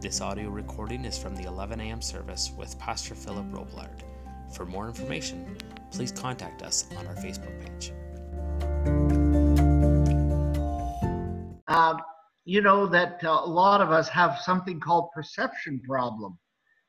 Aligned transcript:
This 0.00 0.22
audio 0.22 0.48
recording 0.48 1.04
is 1.04 1.18
from 1.18 1.36
the 1.36 1.42
11 1.42 1.78
a.m. 1.78 2.00
service 2.00 2.52
with 2.56 2.78
Pastor 2.78 3.14
Philip 3.14 3.44
Roblard. 3.52 4.00
For 4.50 4.64
more 4.64 4.88
information, 4.88 5.58
please 5.90 6.10
contact 6.10 6.62
us 6.62 6.86
on 6.96 7.06
our 7.06 7.14
Facebook 7.16 7.52
page. 7.60 7.92
Um, 11.68 12.00
you 12.46 12.62
know 12.62 12.86
that 12.86 13.22
uh, 13.22 13.42
a 13.44 13.46
lot 13.46 13.82
of 13.82 13.90
us 13.90 14.08
have 14.08 14.38
something 14.38 14.80
called 14.80 15.10
perception 15.14 15.82
problem. 15.86 16.38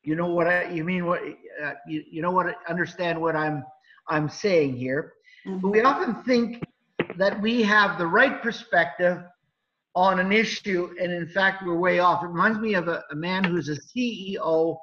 You 0.04 0.16
know 0.16 0.28
what 0.28 0.48
I, 0.48 0.70
you 0.70 0.86
mean? 0.86 1.06
What 1.06 1.22
uh, 1.62 1.74
you, 1.86 2.06
you 2.10 2.22
know 2.22 2.32
what? 2.32 2.56
Understand 2.70 3.20
what 3.20 3.36
I'm 3.36 3.66
I'm 4.08 4.30
saying 4.30 4.78
here? 4.78 5.12
Mm-hmm. 5.46 5.70
We 5.70 5.82
often 5.82 6.24
think 6.24 6.64
that 7.18 7.42
we 7.42 7.62
have 7.64 7.98
the 7.98 8.08
right 8.08 8.42
perspective 8.42 9.22
on 9.96 10.20
an 10.20 10.32
issue, 10.32 10.94
and 11.02 11.12
in 11.12 11.28
fact, 11.28 11.64
we're 11.66 11.78
way 11.78 12.00
off. 12.00 12.24
It 12.24 12.28
reminds 12.28 12.60
me 12.60 12.76
of 12.76 12.88
a, 12.88 13.04
a 13.12 13.16
man 13.16 13.44
who's 13.44 13.70
a 13.70 13.76
CEO 13.76 14.78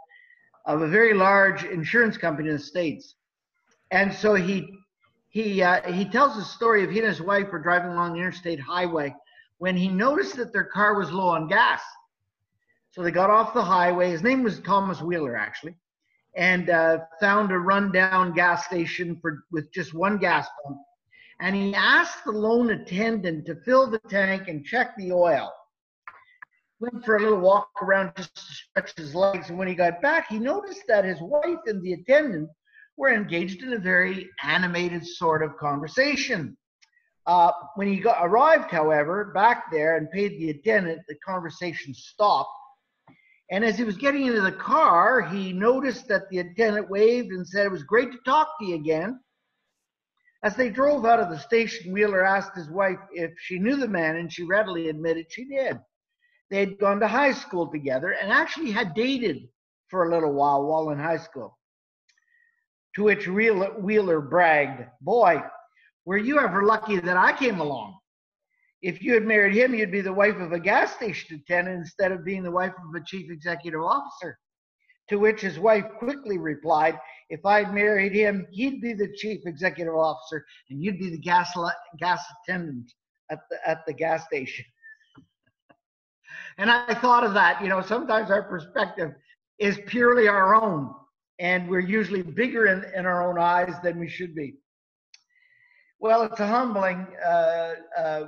of 0.66 0.82
a 0.82 0.88
very 0.88 1.14
large 1.14 1.64
insurance 1.64 2.18
company 2.18 2.50
in 2.50 2.56
the 2.56 2.62
states, 2.62 3.14
and 3.90 4.12
so 4.12 4.34
he 4.34 4.68
he 5.30 5.62
uh, 5.62 5.92
he 5.92 6.04
tells 6.04 6.36
a 6.36 6.44
story 6.44 6.84
of 6.84 6.90
he 6.90 6.98
and 6.98 7.08
his 7.08 7.22
wife 7.22 7.50
were 7.50 7.58
driving 7.58 7.92
along 7.92 8.12
the 8.12 8.18
interstate 8.18 8.60
highway 8.60 9.14
when 9.58 9.76
he 9.76 9.88
noticed 9.88 10.36
that 10.36 10.52
their 10.52 10.64
car 10.64 10.98
was 10.98 11.10
low 11.10 11.28
on 11.28 11.48
gas. 11.48 11.80
So 12.90 13.02
they 13.02 13.10
got 13.10 13.30
off 13.30 13.54
the 13.54 13.62
highway. 13.62 14.10
His 14.10 14.22
name 14.22 14.42
was 14.42 14.60
Thomas 14.60 15.00
Wheeler, 15.00 15.36
actually, 15.36 15.76
and 16.36 16.68
uh, 16.68 16.98
found 17.20 17.50
a 17.50 17.58
rundown 17.58 18.34
gas 18.34 18.66
station 18.66 19.18
for 19.22 19.44
with 19.50 19.72
just 19.72 19.94
one 19.94 20.18
gas 20.18 20.48
pump 20.64 20.78
and 21.40 21.54
he 21.54 21.74
asked 21.74 22.24
the 22.24 22.32
lone 22.32 22.70
attendant 22.70 23.46
to 23.46 23.56
fill 23.64 23.88
the 23.88 24.00
tank 24.08 24.48
and 24.48 24.64
check 24.64 24.96
the 24.96 25.12
oil. 25.12 25.52
Went 26.80 27.04
for 27.04 27.16
a 27.16 27.22
little 27.22 27.40
walk 27.40 27.70
around 27.82 28.12
just 28.16 28.34
to 28.34 28.40
stretch 28.40 28.92
his 28.96 29.14
legs, 29.14 29.48
and 29.48 29.58
when 29.58 29.68
he 29.68 29.74
got 29.74 30.00
back, 30.00 30.28
he 30.28 30.38
noticed 30.38 30.82
that 30.88 31.04
his 31.04 31.20
wife 31.20 31.58
and 31.66 31.82
the 31.82 31.94
attendant 31.94 32.48
were 32.96 33.12
engaged 33.12 33.62
in 33.62 33.72
a 33.72 33.78
very 33.78 34.28
animated 34.42 35.06
sort 35.06 35.42
of 35.42 35.56
conversation. 35.56 36.56
Uh, 37.26 37.52
when 37.76 37.88
he 37.88 38.00
got, 38.00 38.18
arrived, 38.24 38.70
however, 38.70 39.32
back 39.34 39.70
there 39.70 39.96
and 39.96 40.10
paid 40.10 40.38
the 40.38 40.50
attendant, 40.50 41.00
the 41.08 41.14
conversation 41.16 41.94
stopped. 41.94 42.50
And 43.50 43.64
as 43.64 43.76
he 43.76 43.84
was 43.84 43.96
getting 43.96 44.26
into 44.26 44.40
the 44.40 44.52
car, 44.52 45.22
he 45.22 45.52
noticed 45.52 46.08
that 46.08 46.28
the 46.30 46.38
attendant 46.38 46.90
waved 46.90 47.32
and 47.32 47.46
said, 47.46 47.66
It 47.66 47.72
was 47.72 47.82
great 47.82 48.12
to 48.12 48.18
talk 48.24 48.48
to 48.58 48.66
you 48.66 48.74
again. 48.76 49.20
As 50.42 50.54
they 50.54 50.70
drove 50.70 51.04
out 51.04 51.20
of 51.20 51.30
the 51.30 51.38
station, 51.38 51.92
Wheeler 51.92 52.24
asked 52.24 52.54
his 52.54 52.70
wife 52.70 52.98
if 53.12 53.32
she 53.38 53.58
knew 53.58 53.76
the 53.76 53.88
man, 53.88 54.16
and 54.16 54.32
she 54.32 54.44
readily 54.44 54.88
admitted 54.88 55.26
she 55.30 55.44
did. 55.44 55.78
They 56.50 56.60
had 56.60 56.78
gone 56.78 57.00
to 57.00 57.08
high 57.08 57.32
school 57.32 57.70
together 57.70 58.12
and 58.12 58.32
actually 58.32 58.70
had 58.70 58.94
dated 58.94 59.48
for 59.88 60.04
a 60.04 60.10
little 60.10 60.32
while 60.32 60.64
while 60.64 60.90
in 60.90 60.98
high 60.98 61.18
school. 61.18 61.58
To 62.94 63.04
which 63.04 63.28
Wheeler 63.28 64.20
bragged, 64.20 64.88
Boy, 65.00 65.42
were 66.04 66.16
you 66.16 66.38
ever 66.38 66.64
lucky 66.64 66.98
that 66.98 67.16
I 67.16 67.36
came 67.36 67.60
along? 67.60 67.98
If 68.80 69.02
you 69.02 69.14
had 69.14 69.24
married 69.24 69.54
him, 69.54 69.74
you'd 69.74 69.90
be 69.92 70.00
the 70.00 70.12
wife 70.12 70.36
of 70.36 70.52
a 70.52 70.60
gas 70.60 70.94
station 70.94 71.36
attendant 71.36 71.78
instead 71.78 72.12
of 72.12 72.24
being 72.24 72.44
the 72.44 72.50
wife 72.50 72.72
of 72.72 72.94
a 72.94 73.04
chief 73.04 73.30
executive 73.30 73.82
officer. 73.82 74.38
To 75.08 75.16
which 75.16 75.40
his 75.40 75.58
wife 75.58 75.86
quickly 75.98 76.38
replied, 76.38 76.98
If 77.30 77.44
I'd 77.46 77.72
married 77.72 78.12
him, 78.12 78.46
he'd 78.50 78.80
be 78.80 78.92
the 78.92 79.12
chief 79.16 79.40
executive 79.46 79.94
officer 79.94 80.44
and 80.68 80.82
you'd 80.82 80.98
be 80.98 81.10
the 81.10 81.18
gas, 81.18 81.56
gas 81.98 82.22
attendant 82.42 82.92
at 83.30 83.40
the, 83.50 83.68
at 83.68 83.86
the 83.86 83.94
gas 83.94 84.24
station. 84.26 84.64
and 86.58 86.70
I 86.70 86.94
thought 86.94 87.24
of 87.24 87.34
that. 87.34 87.62
You 87.62 87.68
know, 87.68 87.80
sometimes 87.80 88.30
our 88.30 88.42
perspective 88.42 89.12
is 89.58 89.78
purely 89.86 90.28
our 90.28 90.54
own, 90.54 90.94
and 91.38 91.68
we're 91.68 91.80
usually 91.80 92.22
bigger 92.22 92.66
in, 92.66 92.84
in 92.94 93.06
our 93.06 93.28
own 93.28 93.38
eyes 93.38 93.74
than 93.82 93.98
we 93.98 94.08
should 94.08 94.34
be. 94.34 94.56
Well, 96.00 96.22
it's 96.22 96.38
a 96.38 96.46
humbling 96.46 97.06
uh, 97.26 97.74
uh, 97.98 98.26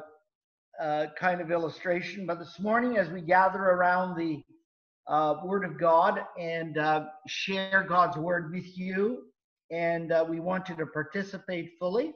uh, 0.80 1.06
kind 1.18 1.40
of 1.40 1.50
illustration, 1.50 2.26
but 2.26 2.38
this 2.38 2.58
morning, 2.58 2.96
as 2.96 3.08
we 3.10 3.20
gather 3.20 3.60
around 3.60 4.16
the 4.16 4.42
uh, 5.10 5.34
Word 5.44 5.64
of 5.64 5.78
God 5.78 6.20
and 6.38 6.78
uh, 6.78 7.06
share 7.26 7.84
God's 7.86 8.16
Word 8.16 8.52
with 8.52 8.78
you. 8.78 9.24
And 9.70 10.12
uh, 10.12 10.24
we 10.28 10.40
want 10.40 10.68
you 10.68 10.76
to 10.76 10.86
participate 10.86 11.72
fully. 11.78 12.12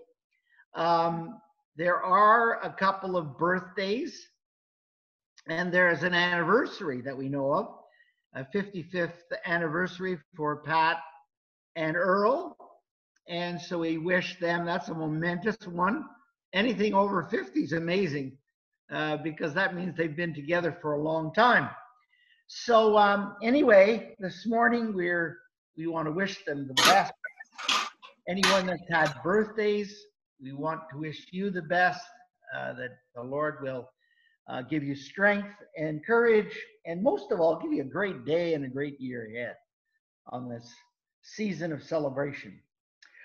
Um, 0.74 1.40
there 1.76 2.02
are 2.02 2.62
a 2.62 2.72
couple 2.72 3.16
of 3.16 3.36
birthdays, 3.36 4.28
and 5.48 5.72
there 5.72 5.90
is 5.90 6.04
an 6.04 6.14
anniversary 6.14 7.00
that 7.02 7.16
we 7.16 7.28
know 7.28 7.52
of 7.52 7.68
a 8.34 8.44
55th 8.54 9.12
anniversary 9.46 10.18
for 10.36 10.56
Pat 10.56 10.98
and 11.76 11.96
Earl. 11.96 12.56
And 13.28 13.60
so 13.60 13.78
we 13.78 13.98
wish 13.98 14.38
them, 14.38 14.66
that's 14.66 14.88
a 14.88 14.94
momentous 14.94 15.66
one. 15.66 16.04
Anything 16.52 16.94
over 16.94 17.24
50 17.24 17.60
is 17.60 17.72
amazing 17.72 18.36
uh, 18.92 19.16
because 19.18 19.54
that 19.54 19.74
means 19.74 19.96
they've 19.96 20.16
been 20.16 20.34
together 20.34 20.76
for 20.80 20.94
a 20.94 21.02
long 21.02 21.32
time. 21.32 21.70
So 22.46 22.98
um, 22.98 23.36
anyway, 23.42 24.14
this 24.18 24.46
morning 24.46 24.94
we're 24.94 25.38
we 25.76 25.86
want 25.86 26.06
to 26.06 26.12
wish 26.12 26.44
them 26.44 26.68
the 26.68 26.74
best. 26.74 27.12
Anyone 28.28 28.66
that's 28.66 28.88
had 28.90 29.14
birthdays, 29.22 29.98
we 30.40 30.52
want 30.52 30.80
to 30.92 30.98
wish 30.98 31.26
you 31.32 31.50
the 31.50 31.62
best. 31.62 32.04
Uh, 32.54 32.72
that 32.74 32.90
the 33.16 33.22
Lord 33.22 33.56
will 33.62 33.90
uh, 34.48 34.62
give 34.62 34.84
you 34.84 34.94
strength 34.94 35.56
and 35.76 36.04
courage, 36.06 36.56
and 36.86 37.02
most 37.02 37.32
of 37.32 37.40
all, 37.40 37.58
give 37.58 37.72
you 37.72 37.82
a 37.82 37.86
great 37.86 38.24
day 38.24 38.54
and 38.54 38.64
a 38.64 38.68
great 38.68 39.00
year 39.00 39.26
ahead 39.26 39.56
on 40.28 40.48
this 40.48 40.70
season 41.22 41.72
of 41.72 41.82
celebration. 41.82 42.60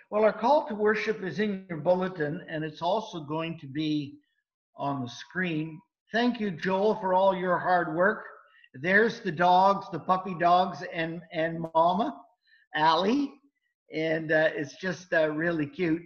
Well, 0.09 0.23
our 0.23 0.33
call 0.33 0.67
to 0.67 0.73
worship 0.73 1.23
is 1.23 1.39
in 1.39 1.65
your 1.69 1.79
bulletin, 1.79 2.43
and 2.49 2.63
it's 2.63 2.81
also 2.81 3.19
going 3.19 3.59
to 3.59 3.67
be 3.67 4.17
on 4.75 5.01
the 5.01 5.09
screen. 5.09 5.79
Thank 6.11 6.39
you, 6.39 6.49
Joel, 6.49 6.95
for 6.95 7.13
all 7.13 7.35
your 7.35 7.59
hard 7.59 7.95
work. 7.95 8.25
There's 8.73 9.21
the 9.21 9.31
dogs, 9.31 9.87
the 9.91 9.99
puppy 9.99 10.35
dogs, 10.39 10.83
and 10.93 11.21
and 11.31 11.65
Mama, 11.73 12.15
Allie, 12.75 13.31
and 13.91 14.31
uh, 14.31 14.49
it's 14.55 14.75
just 14.75 15.11
uh, 15.13 15.29
really 15.31 15.65
cute 15.65 16.01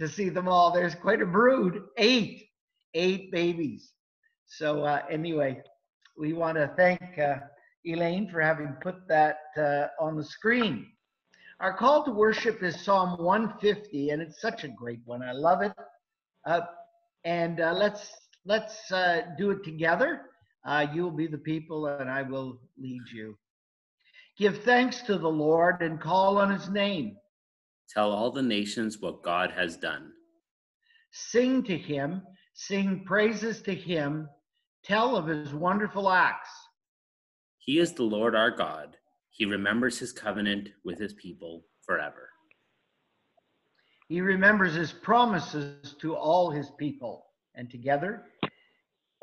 to 0.00 0.08
see 0.08 0.30
them 0.30 0.48
all. 0.48 0.72
There's 0.72 0.94
quite 0.94 1.20
a 1.20 1.26
brood, 1.26 1.82
eight, 1.98 2.48
eight 2.94 3.30
babies. 3.30 3.92
So 4.46 4.84
uh, 4.84 5.02
anyway, 5.10 5.60
we 6.16 6.32
want 6.32 6.56
to 6.56 6.72
thank 6.76 7.18
uh, 7.18 7.36
Elaine 7.84 8.30
for 8.30 8.40
having 8.40 8.74
put 8.80 9.06
that 9.08 9.40
uh, 9.58 9.88
on 10.00 10.16
the 10.16 10.24
screen. 10.24 10.86
Our 11.60 11.76
call 11.76 12.04
to 12.04 12.10
worship 12.12 12.62
is 12.62 12.84
Psalm 12.84 13.22
150, 13.22 14.10
and 14.10 14.22
it's 14.22 14.40
such 14.40 14.64
a 14.64 14.68
great 14.68 15.00
one. 15.04 15.22
I 15.22 15.32
love 15.32 15.60
it. 15.60 15.72
Uh, 16.46 16.60
and 17.24 17.58
let's 17.58 18.12
let's 18.46 18.88
do 19.36 19.50
it 19.50 19.62
together. 19.64 20.22
Uh, 20.64 20.86
you 20.92 21.02
will 21.02 21.10
be 21.10 21.26
the 21.26 21.38
people, 21.38 21.86
and 21.86 22.10
I 22.10 22.22
will 22.22 22.60
lead 22.76 23.02
you. 23.12 23.36
Give 24.36 24.62
thanks 24.62 25.02
to 25.02 25.18
the 25.18 25.28
Lord 25.28 25.82
and 25.82 26.00
call 26.00 26.38
on 26.38 26.50
his 26.50 26.68
name. 26.68 27.16
Tell 27.88 28.12
all 28.12 28.30
the 28.30 28.42
nations 28.42 28.98
what 29.00 29.22
God 29.22 29.50
has 29.50 29.76
done. 29.76 30.12
Sing 31.10 31.62
to 31.64 31.76
him, 31.76 32.22
sing 32.54 33.04
praises 33.04 33.62
to 33.62 33.74
him, 33.74 34.28
tell 34.84 35.16
of 35.16 35.26
his 35.26 35.54
wonderful 35.54 36.10
acts. 36.10 36.50
He 37.58 37.78
is 37.78 37.92
the 37.94 38.04
Lord 38.04 38.34
our 38.34 38.50
God. 38.50 38.96
He 39.30 39.44
remembers 39.44 39.98
his 39.98 40.12
covenant 40.12 40.68
with 40.84 40.98
his 40.98 41.14
people 41.14 41.64
forever. 41.84 42.28
He 44.08 44.20
remembers 44.20 44.74
his 44.74 44.92
promises 44.92 45.94
to 46.00 46.14
all 46.14 46.50
his 46.50 46.70
people, 46.78 47.26
and 47.54 47.70
together 47.70 48.24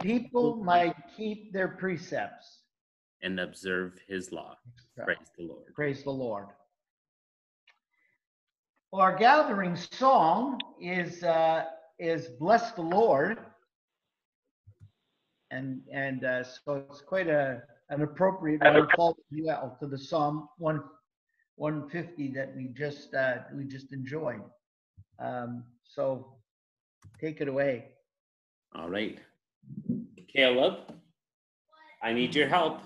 people 0.01 0.56
might 0.56 0.95
keep 1.15 1.53
their 1.53 1.69
precepts 1.69 2.59
and 3.21 3.39
observe 3.39 3.94
his 4.07 4.31
law. 4.31 4.56
Praise 4.97 5.18
the 5.38 5.45
Lord. 5.45 5.74
Praise 5.74 6.03
the 6.03 6.12
Lord. 6.12 6.47
Well, 8.92 9.01
our 9.01 9.18
gathering 9.18 9.75
song 9.75 10.59
is 10.80 11.24
uh, 11.24 11.65
is 12.00 12.27
"Bless 12.39 12.71
the 12.71 12.81
Lord," 12.81 13.39
and 15.51 15.81
and 15.92 16.24
uh, 16.24 16.44
so 16.44 16.86
it's 16.89 17.01
quite 17.01 17.27
a 17.27 17.63
an 17.89 18.01
appropriate 18.01 18.62
one 18.62 18.88
well 18.98 19.77
to 19.80 19.88
the 19.88 19.98
Psalm 19.98 20.48
one 20.57 20.81
150 21.57 22.33
that 22.33 22.56
we 22.56 22.68
just 22.68 23.13
uh, 23.13 23.38
we 23.53 23.65
just 23.65 23.91
enjoyed. 23.94 24.41
Um, 25.19 25.63
so 25.83 26.36
take 27.19 27.41
it 27.41 27.48
away. 27.48 27.86
All 28.74 28.89
right. 28.89 29.19
Caleb, 30.35 30.79
I 32.03 32.11
need 32.11 32.35
your 32.35 32.47
help. 32.47 32.81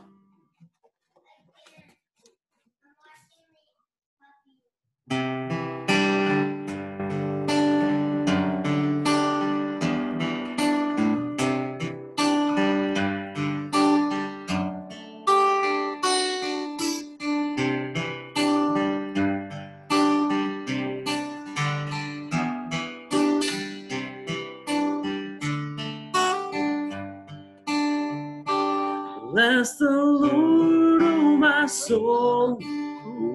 Bless 29.39 29.77
the 29.77 29.89
Lord, 29.89 31.01
oh 31.01 31.37
my 31.37 31.65
soul, 31.65 32.59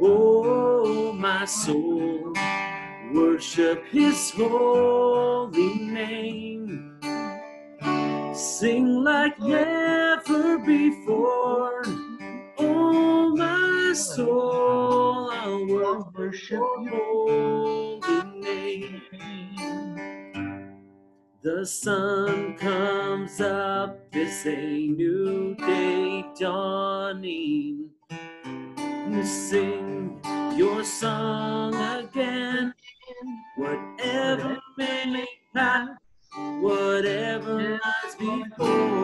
oh 0.03 1.15
my 1.15 1.47
soul. 1.47 2.35
Worship 3.15 3.87
his 3.87 4.31
holy 4.33 5.79
name. 5.79 7.01
Sing 8.35 9.03
like 9.03 9.41
never 9.41 10.59
before, 10.59 11.83
oh 12.59 13.35
my 13.35 13.95
soul. 13.95 15.31
I'll 15.33 16.13
worship 16.13 16.61
your 16.83 16.91
holy 16.91 18.41
name. 18.41 19.01
The 21.43 21.65
sun 21.65 22.59
comes 22.59 23.41
up, 23.41 24.04
it's 24.17 24.47
a 24.47 24.87
new 24.87 25.55
day 25.57 26.25
dawning. 26.39 27.91
Sing 29.25 30.21
your 30.57 30.85
song 30.85 31.75
again, 31.75 32.75
whatever 33.57 34.59
may 34.77 35.27
pass, 35.55 35.89
whatever 36.61 37.81
lies 37.83 38.15
before 38.19 39.04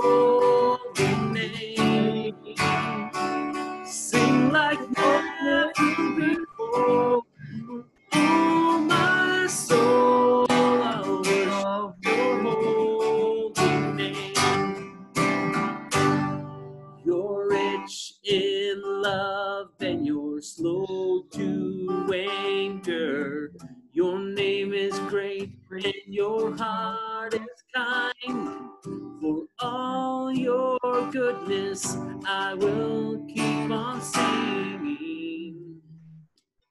holy 0.00 1.16
name. 1.32 2.56
Sing 3.86 4.52
like 4.52 4.80
before, 6.16 7.22
oh 8.14 8.78
my 8.88 9.46
soul. 9.48 10.46
Worship 10.48 11.96
Your 12.04 12.42
holy 12.42 13.92
name. 13.94 14.34
You're 17.04 17.48
rich 17.50 18.14
in 18.24 18.82
love 18.84 19.70
and 19.80 20.06
you're 20.06 20.42
slow 20.42 21.24
to 21.32 22.12
anger. 22.14 23.52
Your 23.92 24.18
name 24.18 24.74
is 24.74 24.98
great 25.00 25.52
and 25.70 25.94
your 26.06 26.56
heart 26.56 26.95
will 32.56 33.24
keep 33.26 33.70
on 33.70 34.00
singing. 34.00 35.80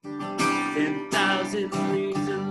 Ten 0.03 1.09
thousand 1.11 1.73
reasons 1.91 2.44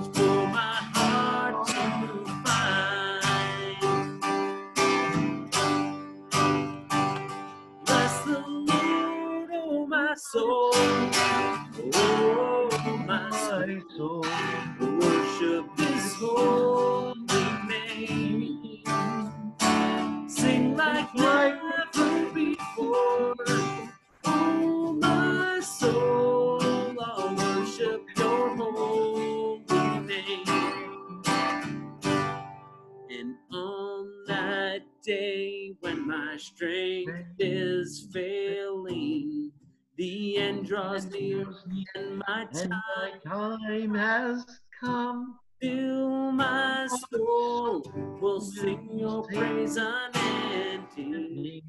end 40.54 40.66
draws 40.66 41.06
near 41.06 41.46
and 41.94 42.22
my 42.26 42.46
And 42.54 42.70
time 42.70 43.20
my 43.24 43.26
time 43.26 43.94
has 43.94 44.44
come. 44.80 45.38
fill 45.60 46.32
my 46.32 46.88
soul 47.10 47.82
will 48.20 48.40
sing 48.40 48.88
your 48.92 49.22
praise 49.24 49.76
unending. 49.76 51.62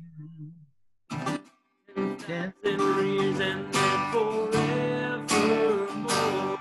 Ten 2.20 2.54
And 2.64 2.82
reason 2.82 3.70
and 3.74 4.14
forevermore. 4.14 6.58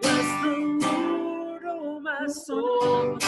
Bless 0.00 0.28
the 0.42 0.56
Lord, 0.82 1.62
oh 1.66 2.00
my 2.00 2.26
soul, 2.26 3.18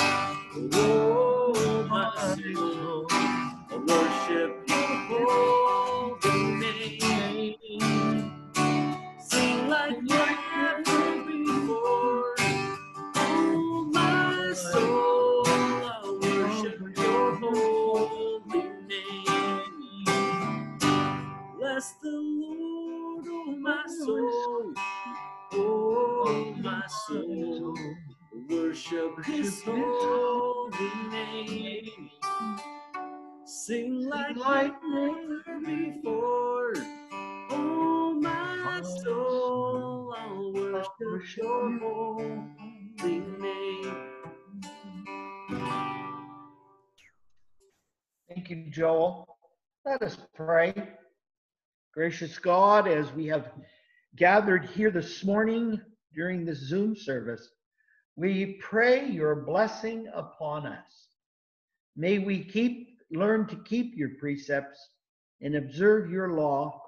Thank 48.49 48.67
you, 48.67 48.73
Joel. 48.73 49.37
Let 49.85 50.01
us 50.01 50.17
pray. 50.35 50.73
Gracious 51.93 52.39
God, 52.39 52.89
as 52.89 53.13
we 53.13 53.27
have 53.27 53.51
gathered 54.17 54.65
here 54.71 54.91
this 54.91 55.23
morning 55.23 55.79
during 56.15 56.47
this 56.47 56.61
Zoom 56.61 56.97
service, 56.97 57.47
we 58.17 58.55
pray 58.63 59.07
your 59.07 59.37
blessing 59.45 60.09
upon 60.15 60.67
us. 60.67 61.09
May 61.95 62.21
we 62.21 62.43
keep 62.43 62.89
learn 63.11 63.47
to 63.49 63.57
keep 63.57 63.95
your 63.95 64.13
precepts 64.19 64.79
and 65.43 65.55
observe 65.55 66.11
your 66.11 66.33
law 66.33 66.81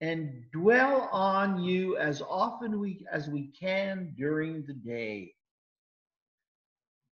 and 0.00 0.42
dwell 0.52 1.08
on 1.12 1.62
you 1.62 1.96
as 1.98 2.20
often 2.20 2.80
we 2.80 3.06
as 3.12 3.28
we 3.28 3.52
can 3.60 4.12
during 4.18 4.64
the 4.66 4.74
day. 4.74 5.34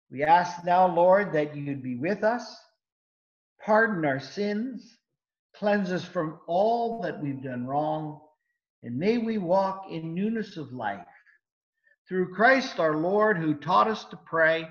We 0.09 0.23
ask 0.23 0.63
now, 0.63 0.87
Lord, 0.87 1.33
that 1.33 1.57
you'd 1.57 1.83
be 1.83 1.97
with 1.97 2.23
us, 2.23 2.55
pardon 3.63 4.05
our 4.05 4.19
sins, 4.19 4.97
cleanse 5.55 5.91
us 5.91 6.05
from 6.05 6.39
all 6.47 7.01
that 7.01 7.21
we've 7.21 7.43
done 7.43 7.65
wrong, 7.65 8.19
and 8.83 8.97
may 8.97 9.17
we 9.17 9.37
walk 9.37 9.85
in 9.89 10.13
newness 10.13 10.57
of 10.57 10.71
life 10.71 11.05
through 12.09 12.33
Christ 12.33 12.79
our 12.79 12.95
Lord, 12.95 13.37
who 13.37 13.53
taught 13.53 13.87
us 13.87 14.03
to 14.05 14.17
pray, 14.17 14.67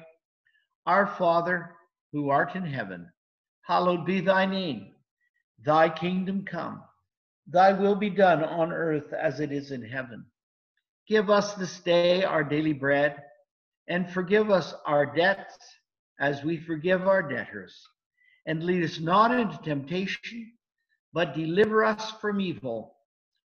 Our 0.86 1.06
Father, 1.06 1.70
who 2.12 2.30
art 2.30 2.56
in 2.56 2.64
heaven, 2.64 3.08
hallowed 3.62 4.04
be 4.04 4.20
thy 4.20 4.44
name. 4.44 4.94
Thy 5.64 5.88
kingdom 5.88 6.44
come, 6.44 6.82
thy 7.46 7.72
will 7.72 7.94
be 7.94 8.10
done 8.10 8.42
on 8.42 8.72
earth 8.72 9.12
as 9.12 9.38
it 9.40 9.52
is 9.52 9.70
in 9.70 9.82
heaven. 9.82 10.24
Give 11.06 11.30
us 11.30 11.54
this 11.54 11.78
day 11.80 12.24
our 12.24 12.42
daily 12.42 12.72
bread, 12.72 13.22
and 13.86 14.10
forgive 14.10 14.50
us 14.50 14.74
our 14.84 15.06
debts 15.06 15.56
as 16.18 16.42
we 16.42 16.58
forgive 16.58 17.06
our 17.06 17.22
debtors. 17.22 17.88
And 18.48 18.64
lead 18.64 18.84
us 18.84 19.00
not 19.00 19.32
into 19.38 19.58
temptation, 19.62 20.54
but 21.14 21.36
deliver 21.36 21.84
us 21.84 22.12
from 22.20 22.40
evil. 22.40 22.96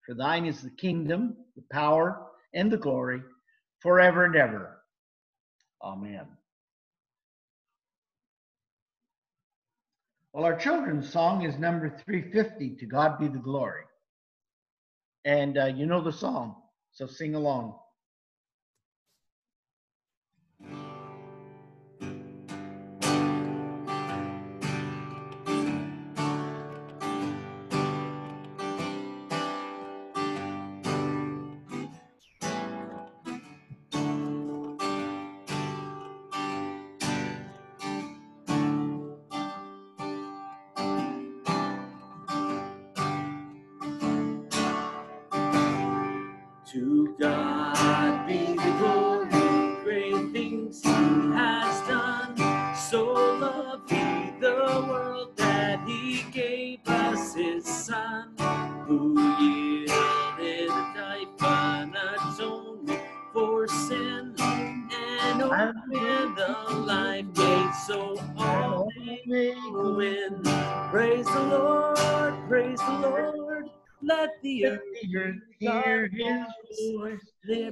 For 0.07 0.14
thine 0.14 0.47
is 0.47 0.62
the 0.62 0.71
kingdom, 0.71 1.37
the 1.57 1.64
power, 1.73 2.28
and 2.54 2.73
the 2.73 2.78
glory 2.78 3.23
forever 3.80 4.26
and 4.26 4.37
ever. 4.37 4.78
Amen. 5.83 6.26
Well, 10.33 10.45
our 10.45 10.57
children's 10.57 11.12
song 11.12 11.45
is 11.45 11.59
number 11.59 11.90
350, 12.07 12.76
To 12.76 12.87
God 12.87 13.19
Be 13.19 13.28
the 13.28 13.38
Glory. 13.38 13.85
And 15.25 15.59
uh, 15.59 15.66
you 15.66 15.87
know 15.87 16.02
the 16.02 16.12
song, 16.12 16.57
so 16.92 17.07
sing 17.07 17.35
along. 17.35 17.76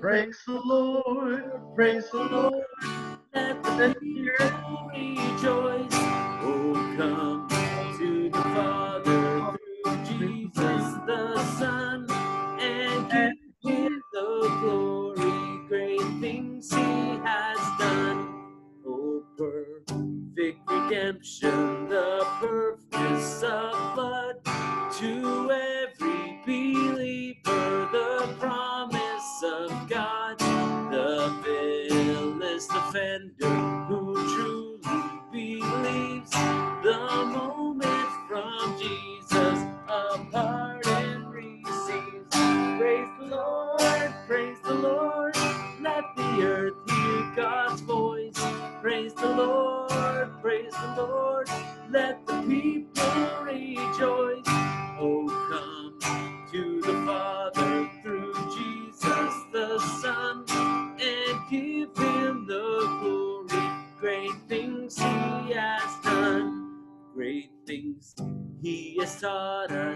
Praise 0.08 0.38
the 0.46 0.54
Lord. 0.64 1.44
Praise 1.76 2.10
the 2.10 2.16
Lord. 2.16 2.64
Let 3.34 3.62
the 3.62 3.94
people 4.00 4.88
defender 33.48 33.77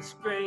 taught 0.03 0.42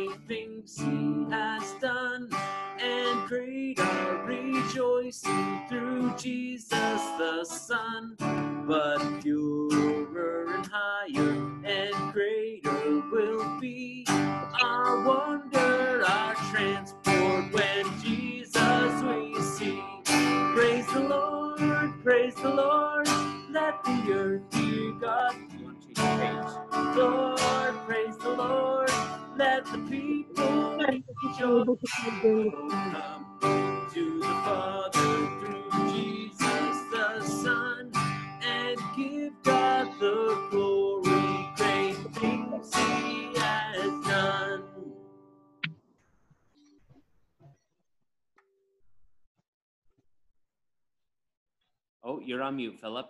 you're 52.36 52.44
on 52.44 52.56
mute, 52.56 52.76
Philip. 52.82 53.06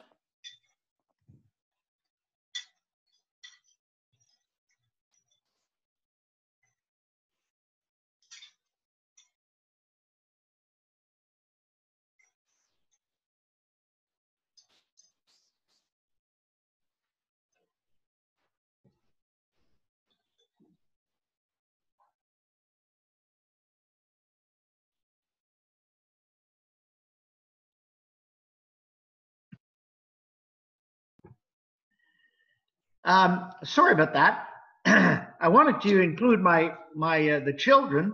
Um, 33.07 33.53
sorry 33.65 33.93
about 33.93 34.13
that. 34.15 34.49
I 35.41 35.49
wanted 35.49 35.81
to 35.83 36.03
include 36.03 36.41
my 36.41 36.75
my 36.95 37.31
uh, 37.31 37.41
the 37.41 37.53
children. 37.53 38.13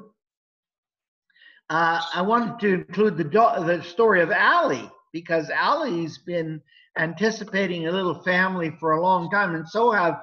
Uh, 1.71 2.03
I 2.15 2.21
wanted 2.23 2.61
to 2.61 2.75
include 2.75 3.17
the 3.17 3.25
do- 3.25 3.65
the 3.65 3.83
story 3.83 4.21
of 4.21 4.31
Allie 4.31 4.91
because 5.13 5.49
Allie's 5.51 6.19
been 6.19 6.61
anticipating 6.99 7.87
a 7.87 7.93
little 7.93 8.23
family 8.23 8.71
for 8.79 8.93
a 8.93 9.03
long 9.03 9.31
time, 9.31 9.55
and 9.55 9.67
so 9.67 9.91
have 9.91 10.21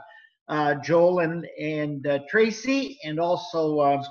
uh, 0.49 0.75
Joel 0.75 1.19
and 1.19 1.47
and 1.59 2.05
uh, 2.05 2.19
Tracy, 2.29 2.99
and 3.03 3.19
also 3.19 3.79
uh, 3.79 4.03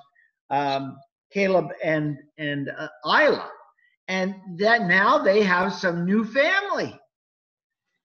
um, 0.50 0.96
Caleb 1.32 1.68
and 1.84 2.16
and 2.38 2.68
uh, 2.76 2.88
Isla, 3.06 3.48
and 4.08 4.34
that 4.58 4.88
now 4.88 5.18
they 5.18 5.44
have 5.44 5.72
some 5.72 6.04
new 6.04 6.24
family 6.24 6.98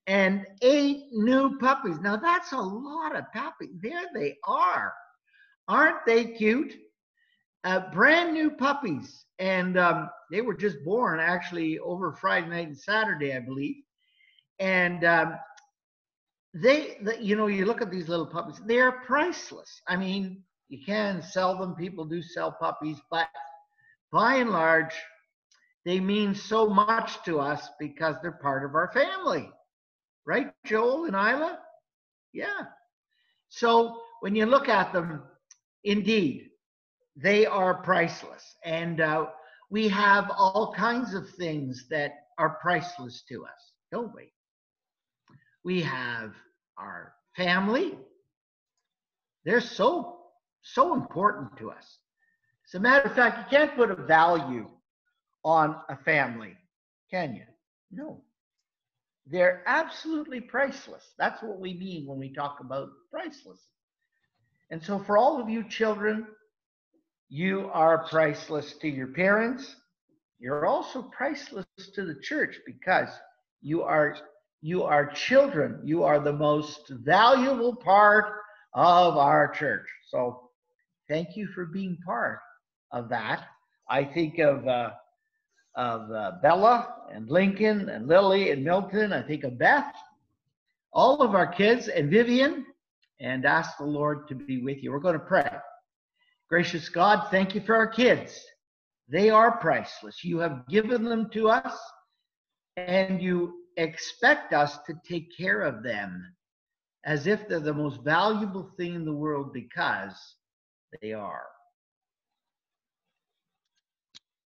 and 0.07 0.45
eight 0.62 1.05
new 1.12 1.57
puppies. 1.60 2.00
Now 2.00 2.17
that's 2.17 2.51
a 2.51 2.57
lot 2.57 3.15
of 3.15 3.31
puppies. 3.33 3.69
There 3.81 4.03
they 4.13 4.38
are. 4.45 4.93
Aren't 5.67 6.05
they 6.05 6.25
cute? 6.25 6.74
uh, 7.63 7.91
brand 7.91 8.33
new 8.33 8.51
puppies, 8.51 9.25
and 9.39 9.77
um, 9.77 10.10
they 10.31 10.41
were 10.41 10.53
just 10.53 10.83
born 10.83 11.19
actually 11.19 11.79
over 11.79 12.12
Friday 12.13 12.48
night 12.48 12.67
and 12.67 12.77
Saturday, 12.77 13.36
I 13.36 13.39
believe. 13.39 13.75
And 14.60 15.03
um, 15.05 15.36
they, 16.53 16.98
the, 17.03 17.22
you 17.24 17.36
know, 17.36 17.48
you 17.48 17.65
look 17.65 17.81
at 17.81 17.91
these 17.91 18.10
little 18.10 18.27
puppies; 18.27 18.62
they 18.65 18.79
are 18.79 19.03
priceless. 19.05 19.81
I 19.88 19.95
mean, 19.95 20.43
you 20.69 20.79
can 20.86 21.22
sell 21.22 21.57
them; 21.57 21.75
people 21.75 22.05
do 22.05 22.22
sell 22.22 22.51
puppies, 22.51 22.98
but 23.10 23.29
by 24.12 24.36
and 24.36 24.51
large, 24.51 24.93
they 25.86 26.00
mean 26.00 26.36
so 26.36 26.67
much 26.67 27.24
to 27.24 27.39
us 27.39 27.69
because 27.79 28.15
they're 28.22 28.31
part 28.31 28.65
of 28.65 28.75
our 28.75 28.91
family, 28.93 29.50
right, 30.25 30.51
Joel 30.65 31.06
and 31.06 31.15
Isla? 31.15 31.60
Yeah. 32.34 32.65
So 33.50 34.01
when 34.22 34.36
you 34.36 34.46
look 34.46 34.70
at 34.70 34.94
them, 34.94 35.24
indeed, 35.84 36.50
they 37.15 37.46
are 37.46 37.75
priceless. 37.75 38.56
And 38.65 39.01
uh, 39.01 39.27
we 39.70 39.88
have 39.89 40.32
all 40.38 40.74
kinds 40.75 41.13
of 41.13 41.30
things 41.32 41.86
that 41.89 42.13
are 42.38 42.58
priceless 42.62 43.24
to 43.30 43.44
us, 43.46 43.72
don't 43.92 44.13
we? 44.15 44.32
We 45.63 45.82
have 45.82 46.34
our 46.77 47.13
family. 47.36 47.98
They're 49.46 49.62
so, 49.62 50.18
so 50.62 50.94
important 50.94 51.58
to 51.58 51.70
us. 51.72 51.98
As 52.68 52.75
a 52.75 52.80
matter 52.80 53.10
of 53.10 53.15
fact, 53.15 53.51
you 53.51 53.58
can't 53.58 53.75
put 53.75 53.92
a 53.92 53.96
value 53.96 54.70
on 55.44 55.75
a 55.89 55.98
family, 55.98 56.56
can 57.12 57.36
you? 57.36 57.44
No. 57.92 58.22
They're 59.25 59.63
absolutely 59.65 60.42
priceless. 60.42 61.13
That's 61.18 61.42
what 61.42 61.60
we 61.60 61.74
mean 61.74 62.06
when 62.08 62.20
we 62.20 62.34
talk 62.34 62.60
about 62.60 62.89
priceless. 63.12 63.60
And 64.72 64.84
so, 64.84 65.00
for 65.00 65.18
all 65.18 65.42
of 65.42 65.50
you 65.50 65.63
children, 65.68 66.27
you 67.30 67.70
are 67.74 68.08
priceless 68.10 68.74
to 68.82 68.88
your 68.88 69.08
parents. 69.08 69.75
You're 70.39 70.65
also 70.65 71.03
priceless 71.15 71.65
to 71.96 72.06
the 72.06 72.20
church 72.22 72.60
because 72.65 73.10
you 73.62 73.84
are 73.84 74.18
you 74.62 74.84
are 74.84 75.06
children. 75.12 75.82
You 75.86 76.03
are 76.03 76.20
the 76.20 76.34
most 76.34 76.89
valuable 76.89 77.75
part 77.75 78.25
of 78.74 79.18
our 79.18 79.51
church. 79.51 79.88
So, 80.10 80.50
thank 81.10 81.36
you 81.36 81.48
for 81.48 81.65
being 81.65 81.98
part 82.06 82.39
of 82.92 83.10
that. 83.10 83.46
I 83.89 84.03
think 84.03 84.39
of 84.39 84.68
uh, 84.68 84.92
of 85.75 86.12
uh, 86.12 86.34
Bella 86.42 86.96
and 87.13 87.30
Lincoln 87.30 87.89
and 87.89 88.08
Lily 88.08 88.51
and 88.51 88.63
Milton. 88.63 89.13
I 89.13 89.22
think 89.22 89.44
of 89.44 89.58
Beth, 89.58 89.94
all 90.92 91.22
of 91.22 91.36
our 91.36 91.48
kids 91.48 91.88
and 91.88 92.10
Vivian, 92.10 92.65
and 93.20 93.46
ask 93.46 93.77
the 93.77 93.86
Lord 93.86 94.27
to 94.27 94.36
be 94.36 94.62
with 94.62 94.84
you. 94.84 94.92
We're 94.92 95.00
going 95.00 95.20
to 95.20 95.25
pray. 95.25 95.50
Gracious 96.50 96.89
God, 96.89 97.27
thank 97.32 97.56
you 97.56 97.62
for 97.62 97.75
our 97.75 97.88
kids. 97.88 98.39
They 99.10 99.30
are 99.30 99.58
priceless. 99.58 100.24
You 100.24 100.39
have 100.39 100.68
given 100.68 101.03
them 101.03 101.30
to 101.32 101.50
us, 101.50 101.77
and 102.77 103.22
you 103.22 103.53
expect 103.77 104.53
us 104.53 104.77
to 104.86 104.94
take 105.08 105.36
care 105.36 105.62
of 105.62 105.84
them 105.84 106.34
as 107.06 107.27
if 107.27 107.48
they're 107.48 107.60
the 107.60 107.74
most 107.74 108.01
valuable 108.03 108.70
thing 108.77 108.96
in 108.96 109.06
the 109.06 109.13
world 109.13 109.51
because 109.53 110.13
they 111.01 111.13
are. 111.13 111.44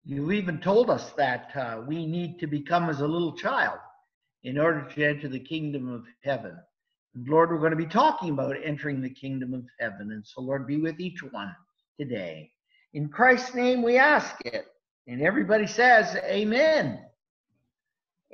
You 0.06 0.32
even 0.32 0.60
told 0.60 0.90
us 0.90 1.12
that 1.12 1.50
uh, 1.56 1.80
we 1.86 2.06
need 2.06 2.38
to 2.40 2.46
become 2.46 2.90
as 2.90 3.00
a 3.00 3.06
little 3.06 3.34
child 3.34 3.78
in 4.42 4.58
order 4.58 4.86
to 4.94 5.04
enter 5.04 5.28
the 5.28 5.38
kingdom 5.38 5.90
of 5.90 6.04
heaven. 6.22 6.56
And 7.14 7.26
Lord, 7.26 7.50
we're 7.50 7.58
going 7.58 7.70
to 7.70 7.76
be 7.76 7.86
talking 7.86 8.30
about 8.30 8.56
entering 8.62 9.00
the 9.00 9.08
kingdom 9.08 9.54
of 9.54 9.64
heaven. 9.80 10.12
And 10.12 10.24
so, 10.26 10.42
Lord, 10.42 10.66
be 10.66 10.76
with 10.76 11.00
each 11.00 11.22
one 11.22 11.54
today. 11.98 12.50
In 12.92 13.08
Christ's 13.08 13.54
name, 13.54 13.82
we 13.82 13.96
ask 13.96 14.36
it. 14.44 14.66
And 15.06 15.22
everybody 15.22 15.66
says, 15.66 16.16
Amen. 16.24 17.00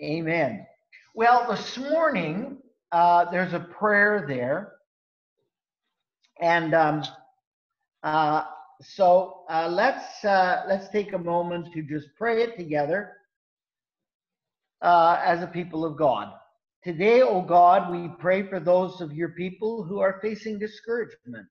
Amen. 0.02 0.66
Well, 1.14 1.46
this 1.48 1.78
morning, 1.78 2.58
uh, 2.90 3.30
there's 3.30 3.52
a 3.52 3.60
prayer 3.60 4.24
there. 4.26 4.72
And 6.40 6.74
um, 6.74 7.04
uh, 8.02 8.44
so 8.82 9.42
uh, 9.50 9.68
let's 9.68 10.24
uh, 10.24 10.62
let's 10.66 10.88
take 10.88 11.12
a 11.12 11.18
moment 11.18 11.72
to 11.74 11.82
just 11.82 12.08
pray 12.16 12.42
it 12.42 12.56
together 12.56 13.12
uh, 14.82 15.20
as 15.24 15.42
a 15.42 15.46
people 15.46 15.84
of 15.84 15.96
God. 15.96 16.32
Today, 16.82 17.20
O 17.20 17.28
oh 17.28 17.42
God, 17.42 17.92
we 17.92 18.10
pray 18.18 18.48
for 18.48 18.58
those 18.58 19.02
of 19.02 19.12
your 19.12 19.30
people 19.30 19.84
who 19.84 20.00
are 20.00 20.18
facing 20.22 20.58
discouragement, 20.58 21.46